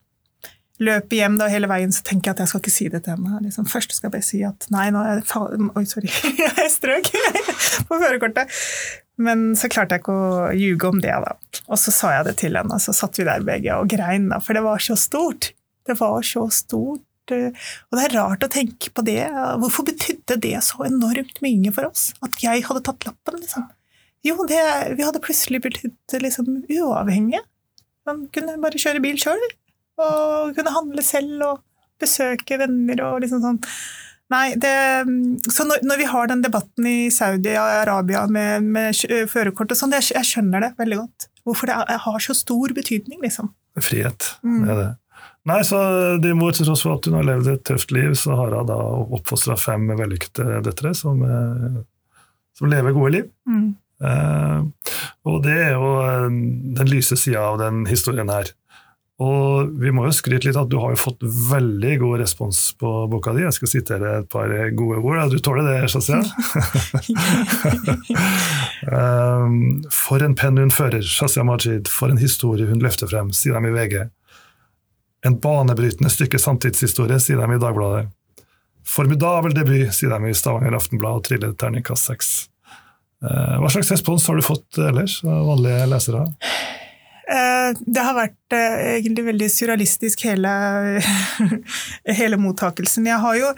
løper 0.82 1.16
hjem 1.16 1.38
da 1.40 1.48
hele 1.48 1.68
veien, 1.70 1.92
så 1.94 2.04
tenker 2.04 2.30
jeg 2.30 2.36
at 2.36 2.42
jeg 2.44 2.52
skal 2.52 2.62
ikke 2.62 2.74
si 2.74 2.88
det 2.92 3.02
til 3.06 3.16
henne. 3.16 3.40
Liksom, 3.46 3.68
først 3.70 3.96
skal 3.96 4.08
jeg 4.08 4.16
bare 4.16 4.28
si 4.28 4.42
at 4.44 4.68
nei, 4.74 4.88
nå 4.92 5.02
er 5.02 5.22
jeg 5.22 5.70
Oi, 5.72 5.84
sorry, 5.88 6.12
jeg 6.42 6.70
strøk 6.72 7.12
på 7.88 8.00
førerkortet. 8.02 8.52
Men 9.16 9.48
så 9.56 9.70
klarte 9.72 9.96
jeg 9.96 10.04
ikke 10.04 10.16
å 10.16 10.48
ljuge 10.52 10.90
om 10.90 11.00
det, 11.00 11.14
da. 11.24 11.62
Og 11.70 11.80
så 11.80 11.94
sa 11.94 12.12
jeg 12.18 12.28
det 12.28 12.36
til 12.42 12.58
henne, 12.58 12.76
og 12.76 12.84
så 12.84 12.92
satt 12.96 13.16
vi 13.16 13.28
der 13.28 13.44
begge 13.46 13.78
og 13.80 13.88
grein, 13.92 14.28
da, 14.32 14.42
for 14.44 14.58
det 14.58 14.64
var 14.66 14.82
så 14.84 14.98
stort. 15.00 15.54
Det 15.86 15.96
var 16.00 16.20
så 16.26 16.44
stort 16.52 17.05
og 17.34 17.98
det 17.98 18.04
er 18.04 18.16
rart 18.18 18.44
å 18.46 18.50
tenke 18.52 18.92
på 18.94 19.04
det. 19.06 19.22
Hvorfor 19.62 19.86
betydde 19.88 20.38
det 20.42 20.54
så 20.66 20.86
enormt 20.86 21.40
mye 21.44 21.72
for 21.74 21.90
oss? 21.90 22.10
At 22.24 22.38
jeg 22.42 22.64
hadde 22.68 22.84
tatt 22.86 23.08
lappen, 23.08 23.40
liksom. 23.42 23.66
Jo, 24.26 24.40
det, 24.48 24.62
vi 24.98 25.04
hadde 25.06 25.22
plutselig 25.22 25.62
blitt 25.62 26.16
liksom 26.22 26.48
uavhengige. 26.66 27.44
Man 28.06 28.26
kunne 28.34 28.56
bare 28.62 28.80
kjøre 28.80 29.02
bil 29.02 29.18
sjøl, 29.20 29.42
og 30.02 30.56
kunne 30.56 30.74
handle 30.74 31.04
selv 31.04 31.44
og 31.46 31.62
besøke 32.02 32.58
venner 32.60 33.02
og 33.06 33.22
liksom 33.24 33.42
sånn. 33.44 33.62
Nei, 34.32 34.56
det, 34.58 34.72
så 35.54 35.64
når, 35.68 35.84
når, 35.86 36.00
vi 36.00 36.08
har 36.10 36.30
den 36.30 36.42
debatten 36.42 36.88
i 36.90 36.96
Saudi-Arabia 37.14 38.24
med, 38.32 38.66
med 38.74 38.98
førerkort 39.30 39.70
og 39.70 39.78
sånn, 39.78 39.94
jeg, 39.94 40.08
jeg, 40.16 40.26
skjønner 40.26 40.66
det 40.66 40.72
veldig 40.80 40.98
godt. 41.04 41.28
Hvorfor 41.46 41.70
det 41.70 41.98
har 42.02 42.24
så 42.24 42.34
stor 42.34 42.74
betydning, 42.74 43.20
liksom. 43.22 43.52
Frihet, 43.78 44.32
mm. 44.42 44.62
det 44.64 44.72
er 44.72 44.80
det. 44.80 44.88
Nei, 45.46 45.60
så 45.62 45.78
de 46.18 46.34
mor, 46.34 46.54
til 46.54 46.66
tross 46.66 46.82
for 46.82 46.96
at 46.96 47.06
hun 47.06 47.20
har 47.20 47.26
levd 47.28 47.52
et 47.52 47.64
tøft 47.68 47.92
liv, 47.94 48.16
så 48.18 48.34
har 48.34 48.54
hun 48.56 48.66
da 48.66 48.76
oppfostra 49.14 49.54
fem 49.60 49.86
vellykkede 49.94 50.62
døtre 50.66 50.90
som, 50.98 51.22
eh, 51.22 51.82
som, 52.58 52.70
lever 52.72 52.96
gode 52.96 53.12
liv. 53.14 53.28
Mm. 53.46 53.68
Eh, 54.10 54.92
og 55.30 55.42
det 55.46 55.56
er 55.68 55.76
jo 55.76 55.92
eh, 56.02 56.30
den 56.80 56.90
lyse 56.90 57.18
sida 57.20 57.44
av 57.52 57.60
den 57.62 57.84
historien 57.86 58.32
her. 58.32 58.50
Og 59.22 59.70
vi 59.80 59.88
må 59.94 60.02
jo 60.04 60.12
skryte 60.12 60.44
litt 60.44 60.58
at 60.60 60.68
du 60.68 60.76
har 60.82 60.92
jo 60.92 61.00
fått 61.00 61.22
veldig 61.24 61.94
god 62.02 62.18
respons 62.20 62.58
på 62.76 62.90
boka 63.08 63.32
di. 63.32 63.46
Jeg 63.46 63.56
skal 63.56 63.70
sitere 63.70 64.10
et 64.18 64.28
par 64.28 64.50
gode 64.76 64.98
ord. 64.98 65.32
Du 65.32 65.38
tåler 65.40 65.64
det, 65.70 65.88
Shazia? 65.88 66.18
um, 68.92 69.80
for 70.02 70.20
en 70.26 70.36
penn 70.36 70.60
hun 70.60 70.74
fører, 70.74 71.00
Shazia 71.00 71.46
Majid. 71.48 71.88
For 71.88 72.12
en 72.12 72.20
historie 72.20 72.68
hun 72.68 72.82
løfter 72.84 73.08
frem, 73.08 73.32
sier 73.32 73.56
de 73.56 73.72
i 73.72 73.76
VG. 73.78 73.96
En 75.24 75.38
banebrytende 75.40 76.10
stykke 76.12 76.38
samtidshistorie, 76.38 77.18
sier 77.20 77.40
de 77.40 77.56
i 77.56 77.62
Dagbladet. 77.62 78.10
Formidabel 78.86 79.54
debut, 79.56 79.88
sier 79.94 80.12
de 80.12 80.30
i 80.30 80.36
Stavanger 80.36 80.76
Aftenblad 80.76 81.20
og 81.20 81.24
triller 81.26 81.56
terningkast 81.58 82.12
seks. 82.12 82.30
Eh, 83.24 83.56
hva 83.62 83.70
slags 83.72 83.90
respons 83.94 84.26
har 84.28 84.36
du 84.36 84.44
fått 84.44 84.78
ellers 84.78 85.18
av 85.24 85.48
vanlige 85.48 85.88
lesere? 85.90 86.26
Eh, 87.26 87.70
det 87.80 88.04
har 88.06 88.14
vært 88.14 88.54
eh, 88.54 88.76
egentlig 88.98 89.26
veldig 89.32 89.50
surrealistisk, 89.50 90.26
hele, 90.28 90.52
hele 92.20 92.38
mottakelsen. 92.38 93.08
Jeg 93.08 93.22
har 93.24 93.40
jo 93.40 93.52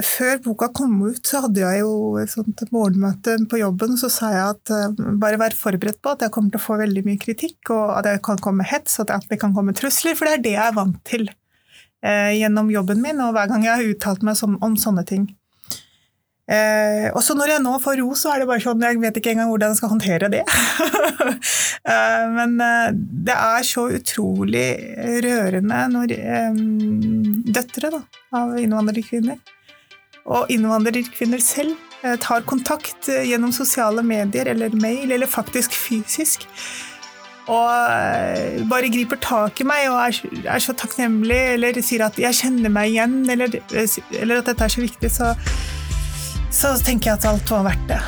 før 0.00 0.38
boka 0.40 0.70
kom 0.72 0.94
ut, 1.04 1.20
så 1.26 1.42
hadde 1.44 1.60
jeg 1.60 1.82
jo 1.82 2.16
et 2.20 2.30
sånt 2.32 2.62
morgenmøte 2.72 3.34
på 3.50 3.60
jobben. 3.60 3.98
Så 4.00 4.08
sa 4.12 4.30
jeg 4.32 4.54
at 4.54 4.72
eh, 4.72 5.02
bare 5.20 5.40
vær 5.40 5.56
forberedt 5.56 6.00
på 6.00 6.14
at 6.14 6.24
jeg 6.24 6.32
kommer 6.32 6.54
til 6.54 6.62
å 6.62 6.64
få 6.64 6.78
veldig 6.80 7.02
mye 7.04 7.20
kritikk, 7.20 7.72
og 7.74 7.98
at 7.98 8.08
det 8.08 8.14
kan 8.24 8.40
komme 8.40 8.64
hets, 8.64 8.96
og 9.02 9.12
at 9.12 9.28
det 9.28 9.40
kan 9.42 9.52
komme 9.56 9.76
trusler, 9.76 10.16
for 10.16 10.28
det 10.28 10.38
er 10.38 10.46
det 10.46 10.54
jeg 10.56 10.64
er 10.64 10.78
vant 10.78 10.96
til 11.08 11.28
eh, 11.28 12.32
gjennom 12.38 12.72
jobben 12.72 13.04
min, 13.04 13.20
og 13.20 13.36
hver 13.36 13.52
gang 13.52 13.66
jeg 13.66 13.74
har 13.74 13.92
uttalt 13.92 14.24
meg 14.24 14.40
om 14.48 14.80
sånne 14.80 15.04
ting. 15.08 15.28
Eh, 16.50 17.06
og 17.14 17.22
så 17.22 17.36
når 17.38 17.52
jeg 17.52 17.62
nå 17.62 17.76
får 17.78 18.00
ros, 18.00 18.24
så 18.24 18.32
er 18.32 18.42
det 18.42 18.48
bare 18.50 18.62
sånn 18.64 18.82
Jeg 18.82 18.98
vet 18.98 19.18
ikke 19.20 19.34
engang 19.36 19.52
hvordan 19.52 19.70
jeg 19.70 19.78
skal 19.78 19.92
håndtere 19.92 20.30
det. 20.32 20.42
eh, 21.92 22.24
men 22.34 22.56
eh, 22.64 22.88
det 23.28 23.36
er 23.36 23.66
så 23.68 23.86
utrolig 23.94 24.66
rørende 25.26 25.84
når 25.94 26.16
eh, 26.16 26.60
døtre 27.54 27.94
da, 27.94 28.02
av 28.40 28.58
innvandrerkvinner, 28.58 29.38
og 30.30 30.50
innvandrerkvinner 30.52 31.42
selv, 31.42 31.78
tar 32.22 32.46
kontakt 32.48 33.10
gjennom 33.10 33.50
sosiale 33.52 34.00
medier 34.00 34.48
eller 34.48 34.72
mail, 34.80 35.10
eller 35.12 35.28
faktisk 35.28 35.74
fysisk. 35.76 36.46
Og 37.44 38.64
bare 38.70 38.88
griper 38.88 39.20
tak 39.20 39.60
i 39.60 39.66
meg 39.68 39.90
og 39.90 39.98
er, 40.06 40.20
er 40.54 40.62
så 40.64 40.72
takknemlig, 40.80 41.40
eller 41.58 41.76
sier 41.84 42.06
at 42.06 42.16
'jeg 42.16 42.38
kjenner 42.38 42.72
meg 42.72 42.94
igjen', 42.94 43.28
eller, 43.28 43.52
eller 44.16 44.40
at 44.40 44.48
dette 44.48 44.64
er 44.64 44.72
så 44.72 44.80
viktig, 44.80 45.10
så, 45.12 45.34
så 46.50 46.74
tenker 46.84 47.12
jeg 47.12 47.20
at 47.20 47.28
alt 47.30 47.52
var 47.54 47.70
verdt 47.70 47.86
det. 47.90 48.00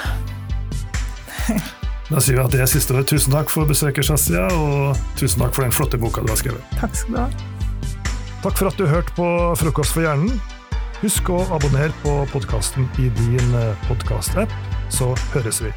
Da 2.12 2.20
sier 2.20 2.36
vi 2.36 2.42
at 2.42 2.52
det 2.52 2.60
er 2.60 2.68
siste 2.68 2.92
ord. 2.92 3.06
Tusen 3.08 3.32
takk 3.32 3.48
for 3.52 3.68
besøket, 3.68 4.04
Shazia, 4.04 4.44
og 4.52 4.98
tusen 5.16 5.40
takk 5.40 5.54
for 5.56 5.64
den 5.64 5.72
flotte 5.72 6.00
boka 6.00 6.24
du 6.24 6.28
har 6.32 6.40
skrevet. 6.40 6.74
Takk 6.80 6.98
skal 6.98 7.14
du 7.14 7.20
ha. 7.22 7.28
Takk 8.42 8.58
for 8.58 8.68
at 8.68 8.76
du 8.76 8.84
hørte 8.90 9.14
på 9.16 9.28
Frokost 9.60 9.94
for 9.96 10.04
hjernen. 10.04 10.36
Husk 11.00 11.30
å 11.34 11.40
abonnere 11.54 11.94
på 12.02 12.18
podkasten 12.34 12.90
i 13.02 13.08
din 13.22 13.56
podkast-app, 13.88 14.52
så 14.92 15.14
høres 15.32 15.62
vi. 15.64 15.72